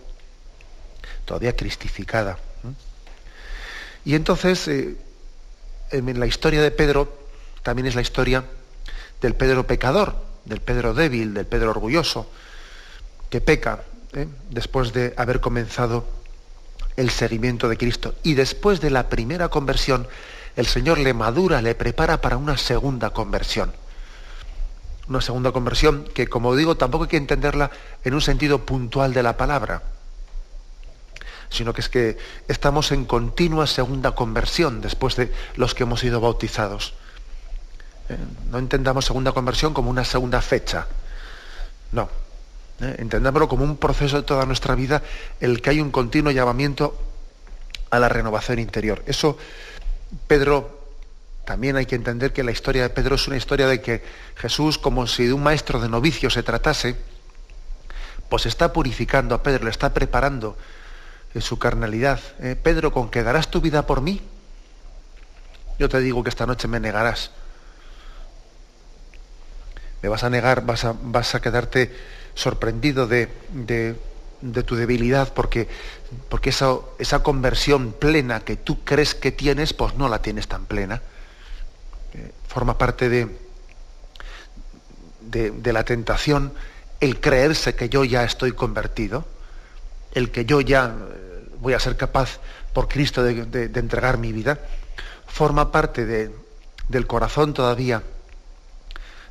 todavía 1.27 1.55
cristificada. 1.55 2.39
Y 4.05 4.17
entonces, 4.17 4.67
eh, 4.67 4.97
en 5.93 6.19
la 6.19 6.27
historia 6.27 6.61
de 6.61 6.73
Pedro, 6.73 7.17
también 7.63 7.87
es 7.87 7.95
la 7.95 8.03
historia 8.03 8.43
del 9.21 9.37
Pedro 9.37 9.65
pecador, 9.65 10.17
del 10.45 10.61
Pedro 10.61 10.93
débil, 10.93 11.35
del 11.35 11.47
Pedro 11.47 11.71
orgulloso, 11.71 12.29
que 13.31 13.41
peca 13.41 13.85
¿eh? 14.13 14.27
después 14.51 14.93
de 14.93 15.15
haber 15.17 15.39
comenzado 15.39 16.16
el 16.97 17.11
seguimiento 17.11 17.69
de 17.69 17.77
Cristo. 17.77 18.15
Y 18.23 18.35
después 18.35 18.81
de 18.81 18.91
la 18.91 19.09
primera 19.09 19.49
conversión, 19.49 20.07
el 20.57 20.67
Señor 20.67 20.99
le 20.99 21.15
madura, 21.15 21.61
le 21.63 21.75
prepara 21.75 22.21
para 22.21 22.37
una 22.37 22.57
segunda 22.57 23.11
conversión. 23.11 23.73
Una 25.09 25.21
segunda 25.21 25.53
conversión 25.53 26.05
que, 26.15 26.27
como 26.27 26.57
digo, 26.57 26.77
tampoco 26.77 27.05
hay 27.05 27.11
que 27.11 27.17
entenderla 27.17 27.71
en 28.05 28.15
un 28.15 28.21
sentido 28.21 28.65
puntual 28.65 29.13
de 29.13 29.23
la 29.23 29.37
palabra, 29.37 29.83
sino 31.49 31.73
que 31.73 31.81
es 31.81 31.89
que 31.89 32.19
estamos 32.49 32.91
en 32.91 33.05
continua 33.05 33.67
segunda 33.67 34.13
conversión 34.15 34.81
después 34.81 35.15
de 35.15 35.33
los 35.55 35.75
que 35.75 35.85
hemos 35.85 36.01
sido 36.01 36.21
bautizados. 36.21 36.95
Eh, 38.09 38.17
no 38.51 38.59
entendamos 38.59 39.05
segunda 39.05 39.33
conversión 39.33 39.75
como 39.75 39.91
una 39.91 40.05
segunda 40.05 40.41
fecha. 40.41 40.87
No, 41.93 42.09
¿eh? 42.81 42.97
entendámoslo 42.99 43.49
como 43.49 43.65
un 43.65 43.77
proceso 43.77 44.17
de 44.17 44.23
toda 44.23 44.47
nuestra 44.47 44.75
vida, 44.75 45.03
el 45.41 45.61
que 45.61 45.71
hay 45.71 45.81
un 45.81 45.91
continuo 45.91 46.33
llamamiento 46.33 46.97
a 47.91 47.99
la 47.99 48.09
renovación 48.09 48.59
interior. 48.59 49.03
Eso, 49.07 49.39
Pedro, 50.27 50.89
también 51.45 51.77
hay 51.77 51.87
que 51.87 51.95
entender 51.95 52.33
que 52.33 52.43
la 52.43 52.51
historia 52.51 52.83
de 52.83 52.91
Pedro 52.91 53.15
es 53.15 53.27
una 53.29 53.37
historia 53.37 53.67
de 53.67 53.81
que 53.81 54.03
Jesús, 54.37 54.79
como 54.79 55.07
si 55.07 55.27
de 55.27 55.33
un 55.33 55.43
maestro 55.43 55.81
de 55.81 55.89
novicio 55.89 56.29
se 56.31 56.43
tratase, 56.43 56.97
pues 58.29 58.47
está 58.47 58.73
purificando 58.73 59.35
a 59.35 59.43
Pedro, 59.43 59.65
le 59.65 59.71
está 59.71 59.95
preparando 59.95 60.57
en 61.35 61.43
su 61.43 61.59
carnalidad. 61.59 62.21
¿eh? 62.41 62.57
Pedro, 62.61 62.93
¿con 62.93 63.11
que 63.11 63.23
darás 63.23 63.49
tu 63.49 63.61
vida 63.61 63.87
por 63.87 64.01
mí? 64.01 64.21
Yo 65.79 65.89
te 65.89 66.01
digo 66.01 66.25
que 66.25 66.31
esta 66.31 66.47
noche 66.47 66.67
me 66.67 66.81
negarás. 66.81 67.31
Me 70.03 70.09
vas 70.09 70.25
a 70.25 70.31
negar, 70.31 70.65
vas 70.65 71.35
a 71.35 71.41
quedarte 71.41 71.95
sorprendido 72.37 73.09
de, 73.09 73.29
tu 74.65 74.77
debilidad 74.77 75.33
porque, 75.33 75.67
porque 76.29 76.51
esa, 76.51 76.77
esa, 76.99 77.23
conversión 77.23 77.93
plena 77.93 78.41
que 78.41 78.57
tú 78.57 78.85
crees 78.85 79.15
que 79.15 79.33
tienes, 79.33 79.73
pues 79.73 79.97
no 79.97 80.09
la 80.09 80.23
tienes 80.23 80.47
tan 80.47 80.67
plena. 80.67 81.03
Eh, 82.15 82.31
forma 82.47 82.79
parte 82.79 83.09
de, 83.09 83.29
de, 85.23 85.73
la 85.73 85.85
tentación 85.85 86.53
el 87.01 87.21
creerse 87.21 87.75
que 87.75 87.89
yo 87.89 88.05
ya 88.05 88.23
estoy 88.23 88.53
convertido, 88.53 89.25
el 90.13 90.31
que 90.31 90.45
yo 90.45 90.61
ya 90.61 90.95
eh, 90.95 91.49
voy 91.61 91.73
a 91.73 91.81
ser 91.81 91.97
capaz 91.97 92.39
por 92.73 92.87
Cristo 92.89 93.23
de, 93.23 93.47
de 93.47 93.81
entregar 93.81 94.19
mi 94.19 94.33
vida, 94.33 94.59
forma 95.27 95.73
parte 95.73 96.05
del 96.07 97.07
corazón 97.07 97.55
todavía 97.55 98.03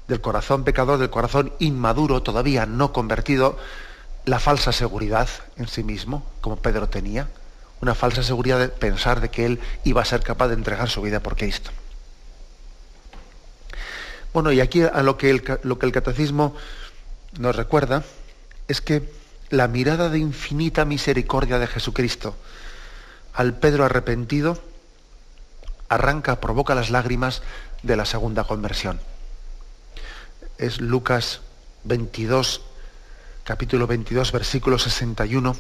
del 0.07 0.21
corazón 0.21 0.63
pecador, 0.63 0.99
del 0.99 1.09
corazón 1.09 1.53
inmaduro, 1.59 2.21
todavía 2.21 2.65
no 2.65 2.93
convertido, 2.93 3.57
la 4.25 4.39
falsa 4.39 4.71
seguridad 4.71 5.29
en 5.57 5.67
sí 5.67 5.83
mismo, 5.83 6.25
como 6.41 6.57
Pedro 6.57 6.89
tenía, 6.89 7.27
una 7.81 7.95
falsa 7.95 8.23
seguridad 8.23 8.59
de 8.59 8.69
pensar 8.69 9.21
de 9.21 9.29
que 9.29 9.45
él 9.45 9.59
iba 9.83 10.01
a 10.01 10.05
ser 10.05 10.21
capaz 10.21 10.47
de 10.47 10.55
entregar 10.55 10.89
su 10.89 11.01
vida 11.01 11.19
por 11.19 11.35
Cristo. 11.35 11.71
Bueno, 14.33 14.51
y 14.51 14.59
aquí 14.59 14.81
a 14.81 15.03
lo 15.03 15.17
que 15.17 15.29
el, 15.29 15.59
lo 15.63 15.79
que 15.79 15.85
el 15.85 15.91
catecismo 15.91 16.55
nos 17.39 17.55
recuerda 17.55 18.03
es 18.67 18.81
que 18.81 19.09
la 19.49 19.67
mirada 19.67 20.09
de 20.09 20.19
infinita 20.19 20.85
misericordia 20.85 21.59
de 21.59 21.67
Jesucristo 21.67 22.35
al 23.33 23.53
Pedro 23.53 23.85
arrepentido 23.85 24.57
arranca, 25.87 26.41
provoca 26.41 26.75
las 26.75 26.89
lágrimas 26.89 27.43
de 27.83 27.95
la 27.95 28.05
segunda 28.05 28.43
conversión 28.43 28.99
es 30.57 30.79
Lucas 30.79 31.41
22, 31.83 32.61
capítulo 33.43 33.87
22, 33.87 34.31
versículo 34.31 34.79
61, 34.79 35.55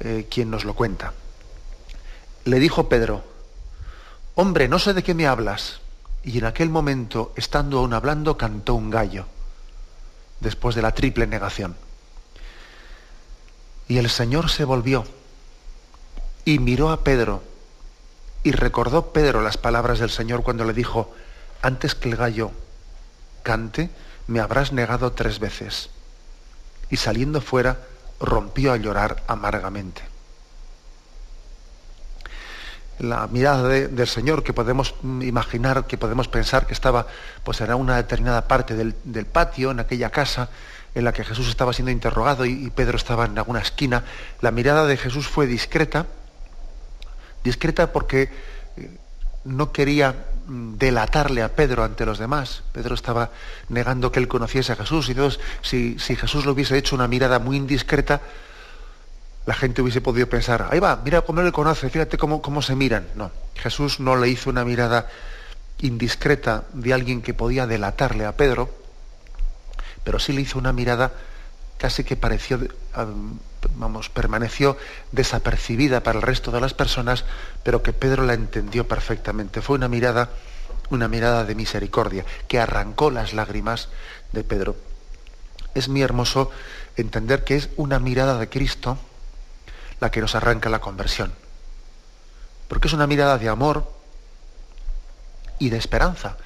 eh, 0.00 0.26
quien 0.30 0.50
nos 0.50 0.64
lo 0.64 0.74
cuenta. 0.74 1.12
Le 2.44 2.58
dijo 2.58 2.88
Pedro, 2.88 3.24
hombre, 4.34 4.68
no 4.68 4.78
sé 4.78 4.94
de 4.94 5.02
qué 5.02 5.14
me 5.14 5.26
hablas. 5.26 5.80
Y 6.24 6.38
en 6.38 6.44
aquel 6.44 6.68
momento, 6.68 7.32
estando 7.36 7.78
aún 7.78 7.92
hablando, 7.94 8.36
cantó 8.36 8.74
un 8.74 8.90
gallo, 8.90 9.26
después 10.40 10.74
de 10.74 10.82
la 10.82 10.92
triple 10.92 11.26
negación. 11.26 11.76
Y 13.86 13.98
el 13.98 14.10
Señor 14.10 14.50
se 14.50 14.64
volvió 14.64 15.04
y 16.44 16.58
miró 16.58 16.90
a 16.90 17.04
Pedro 17.04 17.42
y 18.42 18.52
recordó 18.52 19.12
Pedro 19.12 19.42
las 19.42 19.56
palabras 19.56 19.98
del 19.98 20.10
Señor 20.10 20.42
cuando 20.42 20.64
le 20.64 20.72
dijo, 20.72 21.14
antes 21.62 21.94
que 21.94 22.08
el 22.08 22.16
gallo 22.16 22.50
cante, 23.42 23.90
me 24.28 24.40
habrás 24.40 24.72
negado 24.72 25.12
tres 25.12 25.40
veces. 25.40 25.90
Y 26.90 26.96
saliendo 26.96 27.40
fuera, 27.40 27.78
rompió 28.20 28.72
a 28.72 28.76
llorar 28.76 29.22
amargamente. 29.26 30.02
la 32.98 33.28
mirada 33.28 33.68
del 33.68 34.08
Señor, 34.08 34.42
que 34.42 34.52
podemos 34.52 34.94
imaginar, 35.02 35.86
que 35.86 35.96
podemos 35.96 36.28
pensar 36.28 36.66
que 36.66 36.72
estaba 36.72 37.06
pues, 37.44 37.60
en 37.60 37.72
una 37.74 37.96
determinada 37.96 38.48
parte 38.48 38.74
del, 38.74 39.26
patio, 39.26 39.70
en 39.70 39.80
aquella 39.80 40.10
casa 40.10 40.48
en 40.94 41.04
la 41.04 41.12
que 41.12 41.22
Jesús 41.22 41.48
estaba 41.48 41.72
siendo 41.72 41.92
interrogado 41.92 42.44
y, 42.44 42.70
Pedro 42.70 42.96
estaba 42.96 43.26
en 43.26 43.38
alguna 43.38 43.60
esquina. 43.60 44.04
La 44.40 44.50
mirada 44.50 44.86
de 44.86 44.96
Jesús 44.96 45.28
fue 45.28 45.46
discreta, 45.46 46.06
discreta 47.44 47.92
porque 47.92 48.30
eh, 48.76 48.98
no 49.48 49.72
quería 49.72 50.14
mm, 50.46 50.74
delatarle 50.76 51.42
a 51.42 51.54
Pedro 51.54 51.82
ante 51.82 52.06
los 52.06 52.18
demás. 52.18 52.62
Pedro 52.72 52.94
estaba 52.94 53.30
negando 53.68 54.12
que 54.12 54.20
él 54.20 54.28
conociese 54.28 54.72
a 54.72 54.76
Jesús 54.76 55.08
y 55.08 55.12
entonces 55.12 55.40
si, 55.62 55.96
Jesús 55.98 56.44
le 56.44 56.52
hubiese 56.52 56.76
hecho 56.76 56.94
una 56.94 57.08
mirada 57.08 57.38
muy 57.38 57.56
indiscreta, 57.56 58.20
la 59.46 59.54
gente 59.54 59.80
hubiese 59.80 60.02
podido 60.02 60.28
pensar, 60.28 60.68
ahí 60.70 60.78
va, 60.78 61.00
mira 61.02 61.22
cómo 61.22 61.42
le 61.42 61.52
conoce, 61.52 61.88
fíjate 61.88 62.18
cómo, 62.18 62.42
cómo 62.42 62.60
se 62.60 62.76
miran. 62.76 63.08
No, 63.14 63.30
Jesús 63.54 63.98
no 63.98 64.14
le 64.16 64.28
hizo 64.28 64.50
una 64.50 64.64
mirada 64.64 65.08
indiscreta 65.80 66.64
de 66.74 66.92
alguien 66.92 67.22
que 67.22 67.32
podía 67.32 67.66
delatarle 67.66 68.26
a 68.26 68.36
Pedro, 68.36 68.70
pero 70.04 70.18
sí 70.18 70.32
le 70.32 70.42
hizo 70.42 70.58
una 70.58 70.72
mirada 70.72 71.12
casi 71.78 72.04
que 72.04 72.16
pareció, 72.16 72.58
vamos, 73.76 74.10
permaneció 74.10 74.76
desapercibida 75.12 76.02
para 76.02 76.18
el 76.18 76.22
resto 76.22 76.50
de 76.50 76.60
las 76.60 76.74
personas, 76.74 77.24
pero 77.62 77.82
que 77.82 77.92
Pedro 77.92 78.24
la 78.24 78.34
entendió 78.34 78.86
perfectamente. 78.86 79.62
Fue 79.62 79.76
una 79.76 79.88
mirada, 79.88 80.30
una 80.90 81.08
mirada 81.08 81.44
de 81.44 81.54
misericordia, 81.54 82.24
que 82.48 82.58
arrancó 82.58 83.10
las 83.10 83.32
lágrimas 83.32 83.88
de 84.32 84.44
Pedro. 84.44 84.76
Es 85.74 85.88
muy 85.88 86.02
hermoso 86.02 86.50
entender 86.96 87.44
que 87.44 87.56
es 87.56 87.70
una 87.76 87.98
mirada 88.00 88.38
de 88.38 88.48
Cristo 88.48 88.98
la 90.00 90.10
que 90.10 90.20
nos 90.20 90.34
arranca 90.34 90.68
la 90.68 90.80
conversión. 90.80 91.32
Porque 92.66 92.88
es 92.88 92.94
una 92.94 93.06
mirada 93.06 93.38
de 93.38 93.48
amor 93.48 93.90
y 95.58 95.70
de 95.70 95.78
esperanza. 95.78 96.36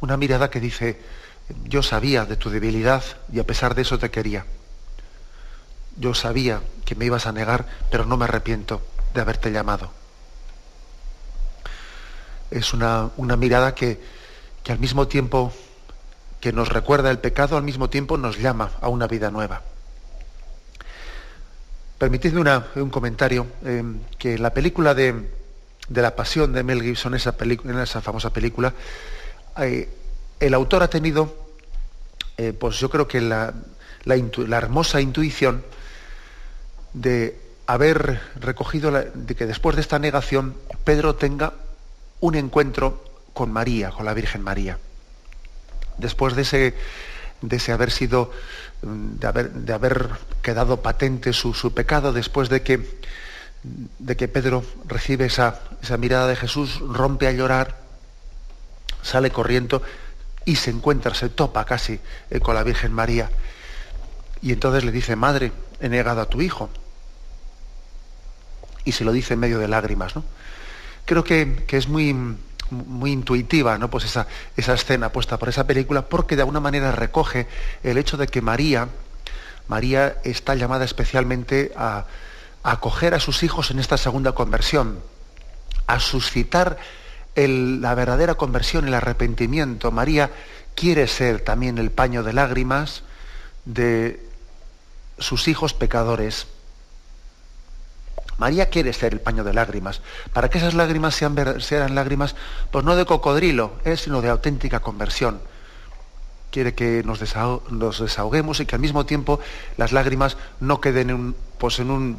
Una 0.00 0.16
mirada 0.16 0.50
que 0.50 0.60
dice, 0.60 1.00
yo 1.64 1.82
sabía 1.82 2.24
de 2.24 2.36
tu 2.36 2.50
debilidad 2.50 3.02
y 3.32 3.40
a 3.40 3.44
pesar 3.44 3.74
de 3.74 3.82
eso 3.82 3.98
te 3.98 4.10
quería. 4.10 4.46
Yo 5.98 6.14
sabía 6.14 6.62
que 6.84 6.94
me 6.94 7.06
ibas 7.06 7.26
a 7.26 7.32
negar, 7.32 7.66
pero 7.90 8.04
no 8.04 8.16
me 8.16 8.24
arrepiento 8.24 8.82
de 9.14 9.20
haberte 9.20 9.50
llamado. 9.50 9.90
Es 12.50 12.74
una, 12.74 13.10
una 13.16 13.36
mirada 13.36 13.74
que, 13.74 14.00
que 14.62 14.72
al 14.72 14.78
mismo 14.78 15.08
tiempo 15.08 15.52
que 16.40 16.52
nos 16.52 16.68
recuerda 16.68 17.10
el 17.10 17.18
pecado, 17.18 17.56
al 17.56 17.62
mismo 17.62 17.90
tiempo 17.90 18.16
nos 18.16 18.38
llama 18.38 18.72
a 18.80 18.88
una 18.88 19.06
vida 19.06 19.30
nueva. 19.30 19.62
Permitidme 21.98 22.62
un 22.74 22.90
comentario, 22.90 23.46
eh, 23.64 23.82
que 24.18 24.38
la 24.38 24.52
película 24.52 24.94
de, 24.94 25.30
La 25.88 26.14
Pasión 26.14 26.52
de 26.52 26.62
Mel 26.62 26.82
Gibson, 26.82 27.14
esa, 27.14 27.34
en 27.40 27.78
esa 27.78 28.02
famosa 28.02 28.30
película, 28.30 28.74
eh, 29.58 29.88
el 30.38 30.52
autor 30.52 30.82
ha 30.82 30.90
tenido, 30.90 31.34
eh, 32.36 32.52
pues 32.52 32.78
yo 32.78 32.90
creo 32.90 33.08
que 33.08 33.22
la, 33.22 33.54
hermosa 34.04 35.00
intuición 35.00 35.64
de 36.96 37.38
haber 37.66 38.20
recogido, 38.36 38.90
de 38.90 39.34
que 39.34 39.46
después 39.46 39.76
de 39.76 39.82
esta 39.82 39.98
negación, 39.98 40.56
Pedro 40.84 41.14
tenga 41.14 41.52
un 42.20 42.34
encuentro 42.34 43.04
con 43.34 43.52
María, 43.52 43.90
con 43.90 44.06
la 44.06 44.14
Virgen 44.14 44.42
María. 44.42 44.78
Después 45.98 46.34
de 46.34 46.42
ese, 46.42 46.74
de 47.42 47.56
ese 47.56 47.72
haber 47.72 47.90
sido 47.90 48.30
de 48.82 49.26
haber, 49.26 49.50
de 49.52 49.72
haber 49.72 50.10
quedado 50.42 50.80
patente 50.80 51.32
su, 51.32 51.52
pecado 51.74 52.12
después 52.12 52.48
de 52.48 52.62
que, 52.62 52.98
de 53.62 54.16
que 54.16 54.28
Pedro 54.28 54.64
recibe 54.86 55.26
esa, 55.26 55.60
esa 55.82 55.96
mirada 55.98 56.28
de 56.28 56.36
Jesús, 56.36 56.80
rompe 56.80 57.26
a 57.26 57.32
llorar, 57.32 57.76
sale 59.02 59.30
corriendo 59.30 59.82
y 60.46 60.56
se 60.56 60.70
encuentra, 60.70 61.14
se 61.14 61.28
topa 61.28 61.64
casi 61.64 62.00
eh, 62.30 62.40
con 62.40 62.54
la 62.54 62.62
Virgen 62.62 62.92
María. 62.92 63.30
Y 64.40 64.52
entonces 64.52 64.84
le 64.84 64.92
dice, 64.92 65.16
madre, 65.16 65.52
he 65.80 65.88
negado 65.88 66.22
a 66.22 66.28
tu 66.28 66.40
hijo. 66.40 66.70
Y 68.86 68.92
se 68.92 69.04
lo 69.04 69.12
dice 69.12 69.34
en 69.34 69.40
medio 69.40 69.58
de 69.58 69.68
lágrimas. 69.68 70.16
¿no? 70.16 70.24
Creo 71.04 71.22
que, 71.22 71.64
que 71.66 71.76
es 71.76 71.88
muy, 71.88 72.14
muy 72.70 73.12
intuitiva, 73.12 73.78
¿no? 73.78 73.90
Pues 73.90 74.04
esa, 74.04 74.26
esa 74.56 74.74
escena 74.74 75.10
puesta 75.10 75.38
por 75.38 75.48
esa 75.48 75.66
película, 75.66 76.02
porque 76.02 76.36
de 76.36 76.42
alguna 76.42 76.60
manera 76.60 76.92
recoge 76.92 77.46
el 77.82 77.98
hecho 77.98 78.16
de 78.16 78.26
que 78.26 78.40
María, 78.40 78.88
María 79.68 80.16
está 80.24 80.54
llamada 80.54 80.84
especialmente 80.84 81.72
a, 81.76 82.06
acoger 82.62 83.14
a 83.14 83.20
sus 83.20 83.42
hijos 83.44 83.70
en 83.70 83.78
esta 83.78 83.96
segunda 83.96 84.32
conversión, 84.32 84.98
a 85.86 86.00
suscitar 86.00 86.78
la 87.36 87.94
verdadera 87.94 88.34
conversión, 88.34 88.88
el 88.88 88.94
arrepentimiento. 88.94 89.92
María 89.92 90.30
quiere 90.74 91.06
ser 91.06 91.40
también 91.40 91.78
el 91.78 91.90
paño 91.90 92.22
de 92.24 92.32
lágrimas 92.32 93.02
de 93.64 94.20
sus 95.18 95.46
hijos 95.46 95.74
pecadores. 95.74 96.48
María 98.38 98.68
quiere 98.68 98.92
ser 98.92 99.14
el 99.14 99.20
paño 99.20 99.44
de 99.44 99.54
lágrimas, 99.54 100.02
para 100.32 100.50
que 100.50 100.58
esas 100.58 100.74
lágrimas 100.74 101.14
sean, 101.14 101.60
sean 101.60 101.94
lágrimas, 101.94 102.36
pues 102.70 102.84
no 102.84 102.94
de 102.94 103.06
cocodrilo, 103.06 103.72
eh, 103.84 103.96
sino 103.96 104.20
de 104.20 104.28
auténtica 104.28 104.80
conversión. 104.80 105.40
Quiere 106.50 106.74
que 106.74 107.02
nos, 107.02 107.20
desahoguemos 107.20 108.60
y 108.60 108.66
que 108.66 108.74
al 108.74 108.80
mismo 108.80 109.06
tiempo 109.06 109.40
las 109.76 109.92
lágrimas 109.92 110.36
no 110.60 110.80
queden 110.80 111.10
en 111.10 111.16
un, 111.16 111.36
pues 111.58 111.78
en 111.78 111.90
un 111.90 112.18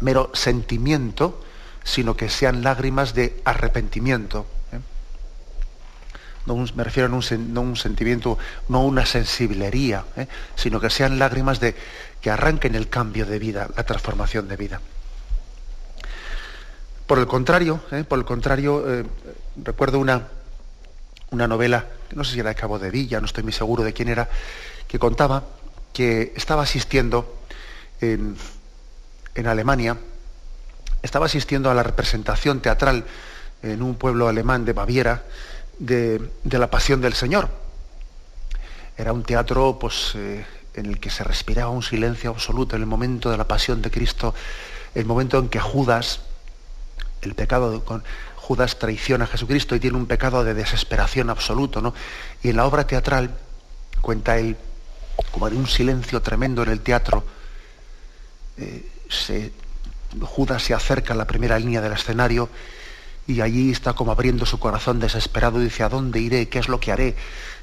mero 0.00 0.30
sentimiento, 0.32 1.42
sino 1.84 2.16
que 2.16 2.28
sean 2.30 2.62
lágrimas 2.62 3.14
de 3.14 3.40
arrepentimiento. 3.44 4.46
Eh. 4.72 4.80
No 6.46 6.56
me 6.56 6.84
refiero 6.84 7.08
a 7.08 7.16
un, 7.16 7.54
no 7.54 7.60
un 7.60 7.76
sentimiento, 7.76 8.38
no 8.68 8.82
una 8.84 9.04
sensiblería, 9.04 10.04
eh, 10.16 10.28
sino 10.54 10.80
que 10.80 10.90
sean 10.90 11.18
lágrimas 11.18 11.60
de, 11.60 11.76
que 12.22 12.30
arranquen 12.30 12.74
el 12.74 12.88
cambio 12.88 13.26
de 13.26 13.38
vida, 13.38 13.68
la 13.76 13.84
transformación 13.84 14.48
de 14.48 14.56
vida. 14.56 14.80
Por 17.06 17.20
el 17.20 17.28
contrario, 17.28 17.80
¿eh? 17.92 18.02
por 18.02 18.18
el 18.18 18.24
contrario, 18.24 18.82
eh, 18.92 19.04
recuerdo 19.62 20.00
una, 20.00 20.26
una 21.30 21.46
novela, 21.46 21.86
no 22.14 22.24
sé 22.24 22.34
si 22.34 22.40
era 22.40 22.48
de 22.48 22.56
Cabo 22.56 22.80
de 22.80 22.90
Villa, 22.90 23.20
no 23.20 23.26
estoy 23.26 23.44
muy 23.44 23.52
seguro 23.52 23.84
de 23.84 23.92
quién 23.92 24.08
era, 24.08 24.28
que 24.88 24.98
contaba 24.98 25.44
que 25.92 26.32
estaba 26.36 26.62
asistiendo 26.64 27.36
en, 28.00 28.36
Alemania, 29.46 29.96
estaba 31.02 31.26
asistiendo 31.26 31.70
a 31.70 31.74
la 31.74 31.82
representación 31.82 32.60
teatral 32.60 33.04
en 33.62 33.82
un 33.82 33.94
pueblo 33.94 34.28
alemán 34.28 34.64
de 34.64 34.72
Baviera 34.72 35.24
de, 35.78 36.20
la 36.44 36.70
Pasión 36.70 37.00
del 37.00 37.14
Señor. 37.14 37.48
Era 38.98 39.12
un 39.12 39.22
teatro 39.22 39.78
pues, 39.78 40.12
eh, 40.16 40.44
en 40.74 40.86
el 40.86 41.00
que 41.00 41.10
se 41.10 41.22
respiraba 41.22 41.70
un 41.70 41.82
silencio 41.82 42.30
absoluto 42.30 42.76
en 42.76 42.82
el 42.82 42.88
momento 42.88 43.30
de 43.30 43.38
la 43.38 43.46
Pasión 43.48 43.80
de 43.80 43.90
Cristo, 43.90 44.34
el 44.94 45.06
momento 45.06 45.38
en 45.38 45.48
que 45.48 45.60
Judas, 45.60 46.20
el 47.22 47.34
pecado 47.34 47.84
con 47.84 48.02
Judas 48.36 48.78
traiciona 48.78 49.24
a 49.24 49.28
Jesucristo 49.28 49.74
y 49.74 49.80
tiene 49.80 49.96
un 49.96 50.06
pecado 50.06 50.44
de 50.44 50.54
desesperación 50.54 51.30
absoluto, 51.30 51.82
¿no? 51.82 51.94
Y 52.42 52.50
en 52.50 52.56
la 52.56 52.66
obra 52.66 52.86
teatral 52.86 53.36
cuenta 54.00 54.38
él, 54.38 54.56
como 55.32 55.48
en 55.48 55.56
un 55.56 55.66
silencio 55.66 56.22
tremendo 56.22 56.62
en 56.62 56.70
el 56.70 56.80
teatro, 56.80 57.24
eh, 58.56 58.86
Judas 60.20 60.62
se 60.62 60.74
acerca 60.74 61.12
a 61.12 61.16
la 61.16 61.26
primera 61.26 61.58
línea 61.58 61.80
del 61.80 61.92
escenario 61.92 62.48
y 63.26 63.40
allí 63.40 63.70
está 63.70 63.94
como 63.94 64.12
abriendo 64.12 64.46
su 64.46 64.58
corazón 64.58 65.00
desesperado 65.00 65.60
y 65.60 65.64
dice, 65.64 65.82
¿a 65.82 65.88
dónde 65.88 66.20
iré? 66.20 66.48
¿Qué 66.48 66.60
es 66.60 66.68
lo 66.68 66.78
que 66.78 66.92
haré? 66.92 67.16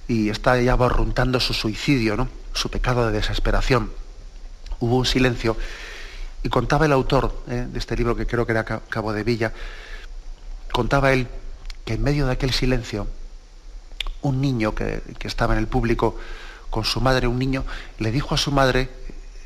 Y 0.07 0.29
está 0.29 0.59
ya 0.61 0.75
barruntando 0.75 1.39
su 1.39 1.53
suicidio, 1.53 2.17
¿no? 2.17 2.27
Su 2.53 2.69
pecado 2.69 3.05
de 3.07 3.13
desesperación. 3.13 3.91
Hubo 4.79 4.97
un 4.97 5.05
silencio 5.05 5.55
y 6.43 6.49
contaba 6.49 6.85
el 6.85 6.91
autor 6.91 7.33
eh, 7.47 7.67
de 7.71 7.79
este 7.79 7.95
libro, 7.95 8.15
que 8.15 8.27
creo 8.27 8.45
que 8.45 8.51
era 8.51 8.65
Cabo 8.65 9.13
de 9.13 9.23
Villa, 9.23 9.53
contaba 10.71 11.13
él 11.13 11.27
que 11.85 11.93
en 11.93 12.03
medio 12.03 12.25
de 12.25 12.33
aquel 12.33 12.51
silencio, 12.51 13.07
un 14.21 14.41
niño 14.41 14.75
que, 14.75 15.01
estaba 15.21 15.53
en 15.53 15.59
el 15.59 15.67
público 15.67 16.17
con 16.69 16.83
su 16.83 17.01
madre, 17.01 17.27
un 17.27 17.39
niño, 17.39 17.63
le 17.99 18.11
dijo 18.11 18.35
a 18.35 18.37
su 18.37 18.51
madre, 18.51 18.89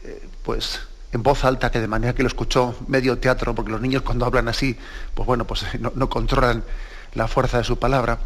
eh, 0.03 0.27
pues 0.43 0.81
en 1.11 1.23
voz 1.23 1.45
alta, 1.45 1.71
que 1.71 1.79
de 1.79 1.87
manera 1.87 2.13
que 2.13 2.23
lo 2.23 2.27
escuchó 2.27 2.75
medio 2.87 3.17
teatro, 3.17 3.55
porque 3.55 3.71
los 3.71 3.81
niños 3.81 4.01
cuando 4.01 4.25
hablan 4.25 4.47
así, 4.47 4.77
pues 5.13 5.25
bueno, 5.25 5.45
pues 5.45 5.65
no, 5.79 5.91
no 5.95 6.09
controlan 6.09 6.63
la 7.13 7.27
fuerza 7.27 7.59
de 7.59 7.63
su 7.63 7.77
palabra, 7.79 8.19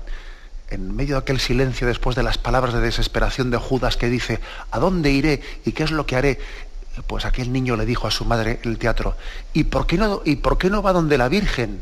en 0.69 0.95
medio 0.95 1.15
de 1.15 1.21
aquel 1.21 1.39
silencio 1.39 1.87
después 1.87 2.15
de 2.15 2.23
las 2.23 2.37
palabras 2.37 2.73
de 2.73 2.79
desesperación 2.79 3.51
de 3.51 3.57
Judas 3.57 3.97
que 3.97 4.07
dice, 4.07 4.39
¿a 4.71 4.79
dónde 4.79 5.11
iré 5.11 5.41
y 5.65 5.73
qué 5.73 5.83
es 5.83 5.91
lo 5.91 6.05
que 6.05 6.15
haré? 6.15 6.39
Pues 7.07 7.25
aquel 7.25 7.51
niño 7.51 7.75
le 7.75 7.85
dijo 7.85 8.07
a 8.07 8.11
su 8.11 8.25
madre 8.25 8.59
en 8.63 8.71
el 8.71 8.77
teatro, 8.77 9.15
¿y 9.53 9.65
por 9.65 9.87
qué 9.87 9.97
no, 9.97 10.21
y 10.25 10.37
por 10.37 10.57
qué 10.57 10.69
no 10.69 10.81
va 10.81 10.93
donde 10.93 11.17
la 11.17 11.29
Virgen? 11.29 11.81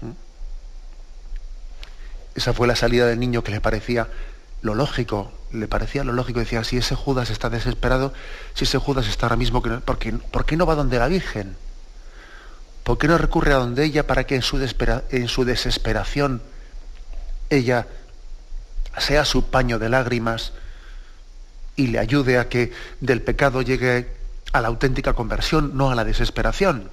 ¿Mm? 0.00 0.10
Esa 2.34 2.52
fue 2.52 2.66
la 2.66 2.76
salida 2.76 3.06
del 3.06 3.20
niño 3.20 3.44
que 3.44 3.52
le 3.52 3.60
parecía 3.60 4.08
lo 4.62 4.74
lógico, 4.74 5.32
le 5.52 5.68
parecía 5.68 6.02
lo 6.02 6.12
lógico, 6.12 6.40
decía, 6.40 6.64
si 6.64 6.78
ese 6.78 6.94
Judas 6.94 7.30
está 7.30 7.50
desesperado, 7.50 8.12
si 8.54 8.64
ese 8.64 8.78
Judas 8.78 9.06
está 9.06 9.26
ahora 9.26 9.36
mismo, 9.36 9.62
¿por 9.62 9.98
qué, 9.98 10.12
¿por 10.12 10.46
qué 10.46 10.56
no 10.56 10.66
va 10.66 10.74
donde 10.74 10.98
la 10.98 11.08
Virgen? 11.08 11.56
¿Por 12.82 12.98
qué 12.98 13.08
no 13.08 13.18
recurre 13.18 13.52
a 13.52 13.56
donde 13.56 13.84
ella 13.84 14.06
para 14.06 14.24
que 14.24 14.36
en 14.36 14.42
su, 14.42 14.58
en 15.10 15.28
su 15.28 15.44
desesperación 15.44 16.40
ella 17.50 17.86
sea 18.98 19.24
su 19.24 19.50
paño 19.50 19.78
de 19.78 19.88
lágrimas 19.88 20.52
y 21.76 21.88
le 21.88 21.98
ayude 21.98 22.38
a 22.38 22.48
que 22.48 22.72
del 23.00 23.22
pecado 23.22 23.62
llegue 23.62 24.08
a 24.52 24.60
la 24.60 24.68
auténtica 24.68 25.12
conversión, 25.12 25.76
no 25.76 25.90
a 25.90 25.94
la 25.94 26.04
desesperación? 26.04 26.90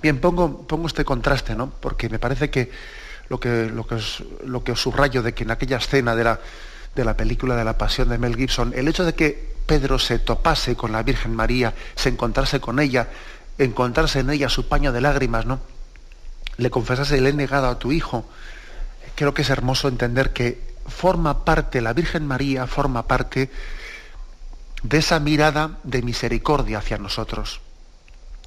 Bien, 0.00 0.20
pongo, 0.20 0.66
pongo 0.66 0.86
este 0.86 1.04
contraste, 1.04 1.54
¿no? 1.54 1.70
Porque 1.80 2.08
me 2.08 2.18
parece 2.18 2.50
que 2.50 2.70
lo 3.28 3.40
que, 3.40 3.70
lo 3.70 3.86
que, 3.86 3.96
os, 3.96 4.22
lo 4.44 4.62
que 4.62 4.72
os 4.72 4.80
subrayo 4.80 5.22
de 5.22 5.34
que 5.34 5.44
en 5.44 5.50
aquella 5.50 5.78
escena 5.78 6.14
de 6.14 6.24
la, 6.24 6.40
de 6.94 7.04
la 7.04 7.16
película 7.16 7.56
de 7.56 7.64
la 7.64 7.78
Pasión 7.78 8.08
de 8.08 8.18
Mel 8.18 8.36
Gibson, 8.36 8.72
el 8.74 8.88
hecho 8.88 9.04
de 9.04 9.14
que 9.14 9.54
Pedro 9.66 9.98
se 9.98 10.18
topase 10.18 10.76
con 10.76 10.92
la 10.92 11.02
Virgen 11.02 11.34
María, 11.34 11.74
se 11.94 12.10
encontrase 12.10 12.60
con 12.60 12.80
ella, 12.80 13.08
encontrarse 13.58 14.20
en 14.20 14.30
ella 14.30 14.48
su 14.48 14.68
paño 14.68 14.92
de 14.92 15.00
lágrimas, 15.00 15.46
¿no? 15.46 15.60
Le 16.58 16.70
confesase, 16.70 17.20
le 17.20 17.30
he 17.30 17.32
negado 17.32 17.68
a 17.68 17.78
tu 17.78 17.90
hijo. 17.90 18.28
Creo 19.14 19.32
que 19.32 19.42
es 19.42 19.50
hermoso 19.50 19.88
entender 19.88 20.32
que 20.32 20.73
forma 20.86 21.44
parte, 21.44 21.80
la 21.80 21.92
Virgen 21.92 22.26
María 22.26 22.66
forma 22.66 23.06
parte 23.06 23.50
de 24.82 24.98
esa 24.98 25.18
mirada 25.20 25.78
de 25.82 26.02
misericordia 26.02 26.78
hacia 26.78 26.98
nosotros 26.98 27.60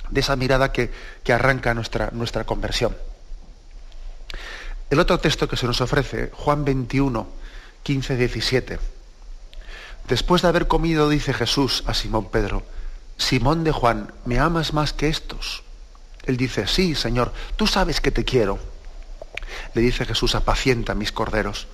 de 0.10 0.20
esa 0.22 0.36
mirada 0.36 0.72
que, 0.72 0.92
arranca 1.32 1.74
nuestra, 1.74 2.10
nuestra 2.12 2.46
conversión. 2.46 2.96
El 4.90 5.00
otro 5.00 5.20
texto 5.20 5.48
que 5.48 5.58
se 5.58 5.68
nos 5.68 5.82
ofrece, 5.82 6.32
Juan 6.34 6.64
21, 6.64 7.28
15, 7.84 8.16
17. 8.16 8.80
Después 10.08 10.42
de 10.42 10.48
haber 10.48 10.68
comido, 10.68 11.10
dice 11.10 11.34
Jesús 11.34 11.84
a 11.86 11.94
Simón 11.94 12.30
Pedro, 12.30 12.64
Simón 13.18 13.64
de 13.64 13.72
Juan, 13.72 14.14
¿me 14.26 14.40
amas 14.40 14.74
más 14.74 14.94
que 14.94 15.10
estos? 15.10 15.64
Él 16.24 16.38
dice, 16.38 16.68
sí, 16.68 16.96
Señor, 16.96 17.34
tú 17.56 17.68
sabes 17.68 18.00
que 18.00 18.12
te 18.12 18.24
quiero. 18.24 18.60
Le 19.74 19.82
dice 19.82 20.06
Jesús, 20.06 20.36
apacienta 20.36 20.94
mis 20.94 21.12
corderos. 21.12 21.68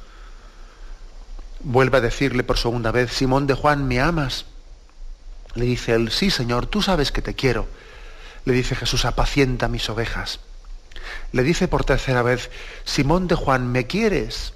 Vuelve 1.63 1.97
a 1.97 2.01
decirle 2.01 2.43
por 2.43 2.57
segunda 2.57 2.91
vez, 2.91 3.11
Simón 3.11 3.47
de 3.47 3.53
Juan, 3.53 3.87
¿me 3.87 3.99
amas? 3.99 4.45
Le 5.55 5.65
dice 5.65 5.93
él, 5.93 6.11
sí, 6.11 6.29
Señor, 6.29 6.65
tú 6.65 6.81
sabes 6.81 7.11
que 7.11 7.21
te 7.21 7.33
quiero 7.33 7.67
le 8.45 8.53
dice 8.53 8.75
Jesús, 8.75 9.05
apacienta 9.05 9.67
mis 9.67 9.89
ovejas. 9.89 10.39
Le 11.31 11.43
dice 11.43 11.67
por 11.67 11.85
tercera 11.85 12.21
vez, 12.21 12.49
Simón 12.83 13.27
de 13.27 13.35
Juan, 13.35 13.71
¿me 13.71 13.87
quieres? 13.87 14.53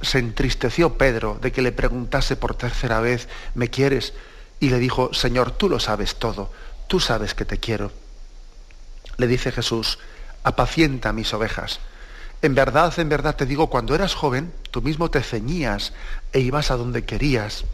Se 0.00 0.18
entristeció 0.18 0.96
Pedro 0.96 1.38
de 1.40 1.52
que 1.52 1.62
le 1.62 1.72
preguntase 1.72 2.36
por 2.36 2.54
tercera 2.54 3.00
vez, 3.00 3.28
¿me 3.54 3.68
quieres? 3.68 4.14
Y 4.60 4.70
le 4.70 4.78
dijo, 4.78 5.12
Señor, 5.12 5.50
tú 5.52 5.68
lo 5.68 5.80
sabes 5.80 6.16
todo, 6.16 6.52
tú 6.86 7.00
sabes 7.00 7.34
que 7.34 7.44
te 7.44 7.58
quiero. 7.58 7.92
Le 9.16 9.26
dice 9.26 9.50
Jesús, 9.50 9.98
apacienta 10.44 11.12
mis 11.12 11.34
ovejas. 11.34 11.80
En 12.40 12.54
verdad, 12.54 12.96
en 12.98 13.08
verdad 13.08 13.34
te 13.34 13.46
digo, 13.46 13.68
cuando 13.68 13.94
eras 13.94 14.14
joven, 14.14 14.52
tú 14.70 14.80
mismo 14.80 15.10
te 15.10 15.22
ceñías 15.22 15.92
e 16.32 16.38
ibas 16.38 16.70
a 16.70 16.76
donde 16.76 17.04
querías. 17.04 17.64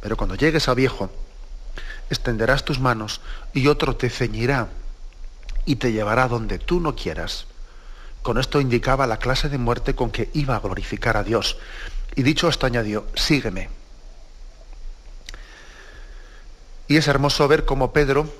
Pero 0.00 0.16
cuando 0.16 0.36
llegues 0.36 0.68
a 0.68 0.74
viejo, 0.74 1.10
extenderás 2.08 2.64
tus 2.64 2.78
manos 2.78 3.20
y 3.52 3.66
otro 3.66 3.96
te 3.96 4.10
ceñirá 4.10 4.68
y 5.64 5.76
te 5.76 5.90
llevará 5.90 6.28
donde 6.28 6.60
tú 6.60 6.78
no 6.78 6.94
quieras. 6.94 7.46
Con 8.22 8.38
esto 8.38 8.60
indicaba 8.60 9.08
la 9.08 9.16
clase 9.16 9.48
de 9.48 9.58
muerte 9.58 9.94
con 9.94 10.10
que 10.10 10.30
iba 10.34 10.54
a 10.54 10.60
glorificar 10.60 11.16
a 11.16 11.24
Dios. 11.24 11.58
Y 12.14 12.22
dicho 12.22 12.48
esto 12.48 12.66
añadió, 12.66 13.06
sígueme. 13.16 13.70
Y 16.86 16.96
es 16.96 17.08
hermoso 17.08 17.48
ver 17.48 17.64
cómo 17.64 17.92
Pedro, 17.92 18.32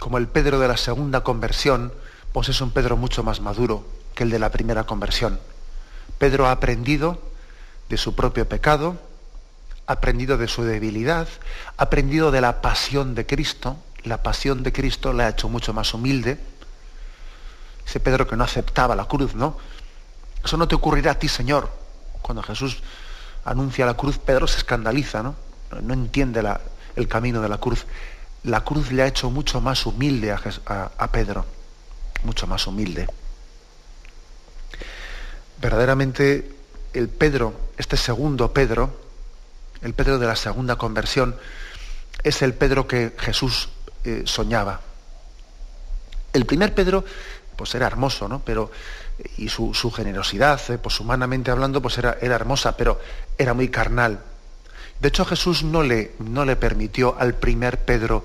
como 0.00 0.18
el 0.18 0.26
Pedro 0.26 0.58
de 0.58 0.68
la 0.68 0.76
segunda 0.76 1.22
conversión, 1.22 1.92
pues 2.32 2.48
es 2.48 2.60
un 2.60 2.72
Pedro 2.72 2.96
mucho 2.96 3.22
más 3.22 3.40
maduro 3.40 3.97
que 4.18 4.24
el 4.24 4.30
de 4.30 4.40
la 4.40 4.50
primera 4.50 4.82
conversión. 4.82 5.38
Pedro 6.18 6.48
ha 6.48 6.50
aprendido 6.50 7.22
de 7.88 7.96
su 7.96 8.16
propio 8.16 8.48
pecado, 8.48 9.00
aprendido 9.86 10.36
de 10.36 10.48
su 10.48 10.64
debilidad, 10.64 11.28
aprendido 11.76 12.32
de 12.32 12.40
la 12.40 12.60
pasión 12.60 13.14
de 13.14 13.26
Cristo. 13.26 13.76
La 14.02 14.20
pasión 14.24 14.64
de 14.64 14.72
Cristo 14.72 15.12
le 15.12 15.22
ha 15.22 15.28
hecho 15.28 15.48
mucho 15.48 15.72
más 15.72 15.94
humilde. 15.94 16.36
Ese 17.86 18.00
Pedro 18.00 18.26
que 18.26 18.34
no 18.34 18.42
aceptaba 18.42 18.96
la 18.96 19.04
cruz, 19.04 19.36
¿no? 19.36 19.56
Eso 20.44 20.56
no 20.56 20.66
te 20.66 20.74
ocurrirá 20.74 21.12
a 21.12 21.18
ti, 21.20 21.28
Señor. 21.28 21.70
Cuando 22.20 22.42
Jesús 22.42 22.82
anuncia 23.44 23.86
la 23.86 23.94
cruz, 23.94 24.18
Pedro 24.18 24.48
se 24.48 24.58
escandaliza, 24.58 25.22
¿no? 25.22 25.36
No 25.80 25.94
entiende 25.94 26.42
el 26.96 27.06
camino 27.06 27.40
de 27.40 27.48
la 27.48 27.58
cruz. 27.58 27.86
La 28.42 28.64
cruz 28.64 28.90
le 28.90 29.04
ha 29.04 29.06
hecho 29.06 29.30
mucho 29.30 29.60
más 29.60 29.86
humilde 29.86 30.32
a 30.32 31.08
Pedro, 31.12 31.46
mucho 32.24 32.48
más 32.48 32.66
humilde. 32.66 33.06
Verdaderamente 35.60 36.50
el 36.92 37.08
Pedro, 37.08 37.54
este 37.76 37.96
segundo 37.96 38.52
Pedro, 38.52 38.96
el 39.82 39.94
Pedro 39.94 40.18
de 40.18 40.26
la 40.26 40.36
segunda 40.36 40.76
conversión, 40.76 41.36
es 42.22 42.42
el 42.42 42.54
Pedro 42.54 42.86
que 42.86 43.14
Jesús 43.18 43.68
eh, 44.04 44.22
soñaba. 44.24 44.80
El 46.32 46.46
primer 46.46 46.74
Pedro, 46.74 47.04
pues 47.56 47.74
era 47.74 47.86
hermoso, 47.86 48.28
¿no? 48.28 48.40
Pero, 48.44 48.70
y 49.36 49.48
su, 49.48 49.72
generosidad, 49.90 50.60
eh, 50.70 50.78
pues 50.78 51.00
humanamente 51.00 51.50
hablando, 51.50 51.82
pues 51.82 51.98
era, 51.98 52.18
era, 52.20 52.36
hermosa, 52.36 52.76
pero 52.76 53.00
era 53.36 53.54
muy 53.54 53.68
carnal. 53.68 54.20
De 55.00 55.08
hecho, 55.08 55.24
Jesús 55.24 55.62
no 55.64 55.82
le, 55.82 56.12
no 56.20 56.44
le 56.44 56.56
permitió 56.56 57.16
al 57.18 57.34
primer 57.34 57.84
Pedro 57.84 58.24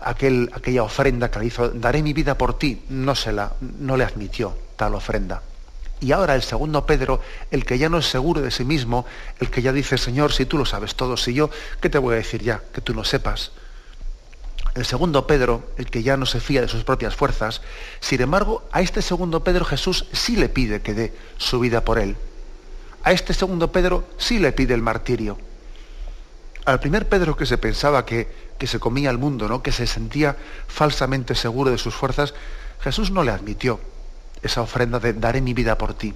aquel, 0.00 0.50
aquella 0.54 0.82
ofrenda 0.82 1.30
que 1.30 1.38
le 1.38 1.46
hizo, 1.46 1.70
daré 1.70 2.02
mi 2.02 2.12
vida 2.12 2.36
por 2.36 2.58
ti, 2.58 2.84
no, 2.88 3.14
se 3.14 3.32
la, 3.32 3.52
no 3.60 3.96
le 3.96 4.04
admitió 4.04 4.56
tal 4.76 4.94
ofrenda. 4.94 5.42
Y 6.02 6.10
ahora 6.10 6.34
el 6.34 6.42
segundo 6.42 6.84
Pedro, 6.84 7.20
el 7.52 7.64
que 7.64 7.78
ya 7.78 7.88
no 7.88 7.98
es 7.98 8.06
seguro 8.06 8.40
de 8.40 8.50
sí 8.50 8.64
mismo, 8.64 9.06
el 9.38 9.50
que 9.50 9.62
ya 9.62 9.72
dice, 9.72 9.96
Señor, 9.96 10.32
si 10.32 10.46
tú 10.46 10.58
lo 10.58 10.66
sabes 10.66 10.96
todo, 10.96 11.16
si 11.16 11.32
yo, 11.32 11.48
¿qué 11.80 11.88
te 11.88 11.98
voy 11.98 12.14
a 12.14 12.16
decir 12.16 12.42
ya? 12.42 12.60
Que 12.74 12.80
tú 12.80 12.92
no 12.92 13.04
sepas. 13.04 13.52
El 14.74 14.84
segundo 14.84 15.28
Pedro, 15.28 15.62
el 15.76 15.88
que 15.88 16.02
ya 16.02 16.16
no 16.16 16.26
se 16.26 16.40
fía 16.40 16.60
de 16.60 16.66
sus 16.66 16.82
propias 16.82 17.14
fuerzas, 17.14 17.62
sin 18.00 18.20
embargo, 18.20 18.64
a 18.72 18.80
este 18.80 19.00
segundo 19.00 19.44
Pedro 19.44 19.64
Jesús 19.64 20.06
sí 20.12 20.34
le 20.34 20.48
pide 20.48 20.82
que 20.82 20.92
dé 20.92 21.14
su 21.38 21.60
vida 21.60 21.84
por 21.84 22.00
él. 22.00 22.16
A 23.04 23.12
este 23.12 23.32
segundo 23.32 23.70
Pedro 23.70 24.04
sí 24.18 24.40
le 24.40 24.50
pide 24.50 24.74
el 24.74 24.82
martirio. 24.82 25.38
Al 26.64 26.80
primer 26.80 27.08
Pedro 27.08 27.36
que 27.36 27.46
se 27.46 27.58
pensaba 27.58 28.04
que, 28.04 28.28
que 28.58 28.66
se 28.66 28.80
comía 28.80 29.10
el 29.10 29.18
mundo, 29.18 29.46
¿no? 29.46 29.62
que 29.62 29.70
se 29.70 29.86
sentía 29.86 30.36
falsamente 30.66 31.36
seguro 31.36 31.70
de 31.70 31.78
sus 31.78 31.94
fuerzas, 31.94 32.34
Jesús 32.80 33.12
no 33.12 33.22
le 33.22 33.30
admitió 33.30 33.78
esa 34.42 34.62
ofrenda 34.62 34.98
de 34.98 35.12
daré 35.12 35.40
mi 35.40 35.54
vida 35.54 35.78
por 35.78 35.94
ti. 35.94 36.14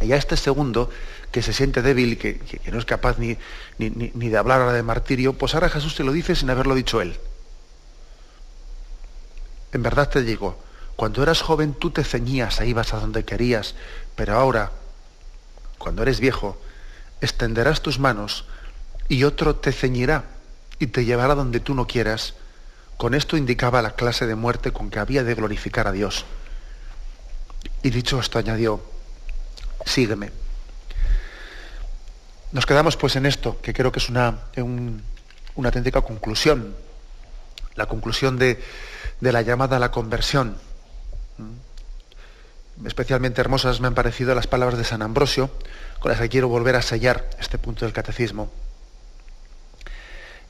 Y 0.00 0.12
a 0.12 0.16
este 0.16 0.36
segundo, 0.36 0.90
que 1.30 1.42
se 1.42 1.52
siente 1.52 1.82
débil 1.82 2.12
y 2.12 2.16
que, 2.16 2.60
no 2.70 2.78
es 2.78 2.84
capaz 2.84 3.18
ni, 3.18 3.36
ni, 3.78 3.90
ni, 3.90 4.28
de 4.28 4.36
hablar 4.36 4.60
ahora 4.60 4.72
de 4.72 4.82
martirio, 4.82 5.34
pues 5.34 5.54
ahora 5.54 5.68
Jesús 5.68 5.94
te 5.94 6.04
lo 6.04 6.12
dice 6.12 6.34
sin 6.34 6.50
haberlo 6.50 6.74
dicho 6.74 7.00
él. 7.00 7.16
En 9.72 9.82
verdad 9.82 10.08
te 10.08 10.22
digo, 10.22 10.58
cuando 10.96 11.22
eras 11.22 11.42
joven 11.42 11.74
tú 11.74 11.90
te 11.90 12.04
ceñías 12.04 12.60
e 12.60 12.66
ibas 12.66 12.94
a 12.94 13.00
donde 13.00 13.24
querías, 13.24 13.74
pero 14.14 14.34
ahora, 14.34 14.72
cuando 15.78 16.02
eres 16.02 16.20
viejo, 16.20 16.60
extenderás 17.20 17.80
tus 17.80 17.98
manos 17.98 18.46
y 19.08 19.24
otro 19.24 19.56
te 19.56 19.72
ceñirá 19.72 20.24
y 20.78 20.88
te 20.88 21.04
llevará 21.04 21.34
donde 21.34 21.60
tú 21.60 21.74
no 21.74 21.86
quieras. 21.86 22.34
Con 22.96 23.14
esto 23.14 23.36
indicaba 23.36 23.82
la 23.82 23.94
clase 23.94 24.26
de 24.26 24.34
muerte 24.34 24.72
con 24.72 24.90
que 24.90 24.98
había 24.98 25.24
de 25.24 25.34
glorificar 25.34 25.88
a 25.88 25.92
Dios. 25.92 26.24
Y 27.82 27.90
dicho 27.90 28.18
esto 28.18 28.38
añadió, 28.38 28.82
sígueme. 29.84 30.30
Nos 32.52 32.66
quedamos 32.66 32.96
pues 32.96 33.16
en 33.16 33.26
esto, 33.26 33.60
que 33.60 33.74
creo 33.74 33.92
que 33.92 33.98
es 33.98 34.08
una, 34.08 34.38
una 34.56 35.68
auténtica 35.68 36.00
conclusión, 36.00 36.74
la 37.74 37.86
conclusión 37.86 38.38
de, 38.38 38.62
la 39.20 39.42
llamada 39.42 39.76
a 39.76 39.80
la 39.80 39.90
conversión. 39.90 40.56
¿Mm? 41.36 42.86
Especialmente 42.86 43.40
hermosas 43.40 43.80
me 43.80 43.88
han 43.88 43.94
parecido 43.94 44.34
las 44.34 44.46
palabras 44.46 44.78
de 44.78 44.84
San 44.84 45.02
Ambrosio, 45.02 45.50
con 45.98 46.10
las 46.10 46.20
que 46.20 46.28
quiero 46.28 46.48
volver 46.48 46.76
a 46.76 46.82
sellar 46.82 47.28
este 47.38 47.58
punto 47.58 47.84
del 47.84 47.92
catecismo. 47.92 48.52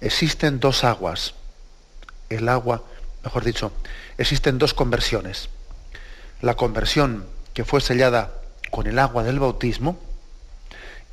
Existen 0.00 0.60
dos 0.60 0.84
aguas, 0.84 1.34
el 2.28 2.48
agua, 2.48 2.84
mejor 3.22 3.44
dicho, 3.44 3.72
existen 4.18 4.58
dos 4.58 4.74
conversiones 4.74 5.48
la 6.41 6.55
conversión 6.55 7.26
que 7.53 7.64
fue 7.64 7.80
sellada 7.80 8.32
con 8.70 8.87
el 8.87 8.99
agua 8.99 9.22
del 9.22 9.39
bautismo 9.39 9.99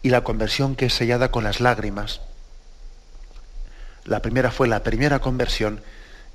y 0.01 0.09
la 0.09 0.23
conversión 0.23 0.75
que 0.75 0.87
es 0.87 0.93
sellada 0.93 1.31
con 1.31 1.43
las 1.43 1.59
lágrimas. 1.59 2.21
La 4.03 4.21
primera 4.21 4.51
fue 4.51 4.67
la 4.67 4.83
primera 4.83 5.19
conversión 5.19 5.81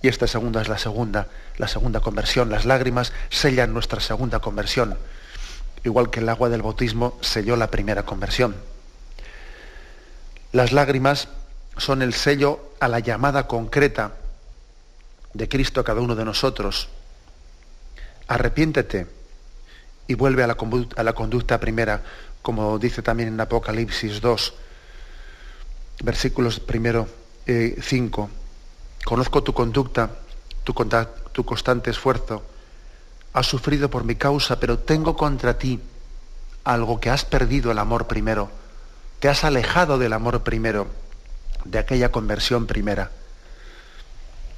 y 0.02 0.08
esta 0.08 0.26
segunda 0.26 0.62
es 0.62 0.68
la 0.68 0.78
segunda, 0.78 1.26
la 1.58 1.68
segunda 1.68 2.00
conversión. 2.00 2.50
Las 2.50 2.64
lágrimas 2.64 3.12
sellan 3.30 3.72
nuestra 3.72 4.00
segunda 4.00 4.38
conversión, 4.38 4.96
igual 5.84 6.10
que 6.10 6.20
el 6.20 6.28
agua 6.28 6.48
del 6.48 6.62
bautismo 6.62 7.18
selló 7.20 7.56
la 7.56 7.70
primera 7.70 8.04
conversión. 8.04 8.54
Las 10.52 10.72
lágrimas 10.72 11.28
son 11.76 12.02
el 12.02 12.14
sello 12.14 12.72
a 12.80 12.88
la 12.88 13.00
llamada 13.00 13.46
concreta 13.46 14.12
de 15.34 15.48
Cristo 15.48 15.80
a 15.80 15.84
cada 15.84 16.00
uno 16.00 16.14
de 16.14 16.24
nosotros. 16.24 16.88
Arrepiéntete 18.28 19.06
y 20.08 20.14
vuelve 20.14 20.42
a 20.42 20.46
la, 20.46 21.12
conducta 21.14 21.60
primera, 21.60 22.02
como 22.42 22.78
dice 22.78 23.02
también 23.02 23.28
en 23.28 23.40
Apocalipsis 23.40 24.20
2, 24.20 24.54
versículos 26.02 26.60
primero 26.60 27.08
5. 27.46 28.30
Eh, 28.32 28.36
Conozco 29.04 29.42
tu 29.42 29.52
conducta, 29.52 30.10
tu, 30.64 30.74
tu 31.32 31.44
constante 31.44 31.90
esfuerzo. 31.90 32.42
Has 33.32 33.46
sufrido 33.46 33.88
por 33.88 34.02
mi 34.02 34.16
causa, 34.16 34.58
pero 34.58 34.80
tengo 34.80 35.16
contra 35.16 35.58
ti 35.58 35.80
algo 36.64 36.98
que 36.98 37.10
has 37.10 37.24
perdido 37.24 37.70
el 37.70 37.78
amor 37.78 38.08
primero. 38.08 38.50
Te 39.20 39.28
has 39.28 39.44
alejado 39.44 39.98
del 39.98 40.12
amor 40.12 40.42
primero, 40.42 40.88
de 41.64 41.78
aquella 41.78 42.10
conversión 42.10 42.66
primera. 42.66 43.12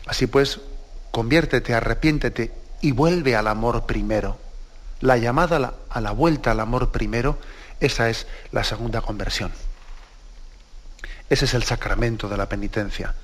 Así 0.06 0.26
pues, 0.26 0.60
conviértete, 1.10 1.74
arrepiéntete 1.74 2.52
y 2.80 2.92
vuelve 2.92 3.36
al 3.36 3.48
amor 3.48 3.86
primero. 3.86 4.38
La 5.00 5.16
llamada 5.16 5.74
a 5.88 6.00
la, 6.00 6.10
vuelta 6.10 6.50
al 6.50 6.60
amor 6.60 6.90
primero, 6.90 7.38
esa 7.80 8.10
es 8.10 8.26
la 8.52 8.64
segunda 8.64 9.00
conversión. 9.00 9.52
Ese 11.30 11.44
es 11.44 11.54
el 11.54 11.62
sacramento 11.62 12.28
de 12.28 12.36
la 12.36 12.48
penitencia 12.48 13.14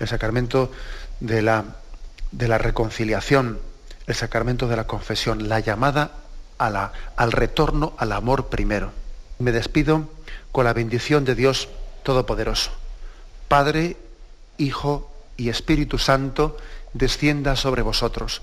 el 0.00 0.08
sacramento 0.08 0.72
de 1.20 1.42
la, 1.42 1.64
de 2.32 2.48
la 2.48 2.58
reconciliación, 2.58 3.60
el 4.06 4.14
sacramento 4.14 4.66
de 4.66 4.76
la 4.76 4.86
confesión, 4.86 5.48
la 5.48 5.60
llamada 5.60 6.12
la, 6.58 6.92
al 7.16 7.32
retorno 7.32 7.94
al 7.98 8.12
amor 8.12 8.48
primero. 8.48 8.92
Me 9.38 9.52
despido 9.52 10.08
con 10.52 10.64
la 10.64 10.72
bendición 10.72 11.24
de 11.24 11.34
Dios 11.34 11.68
Todopoderoso. 12.02 12.72
Padre, 13.48 13.96
Hijo 14.58 15.10
y 15.36 15.48
Espíritu 15.48 15.98
Santo, 15.98 16.56
descienda 16.92 17.56
sobre 17.56 17.82
vosotros. 17.82 18.42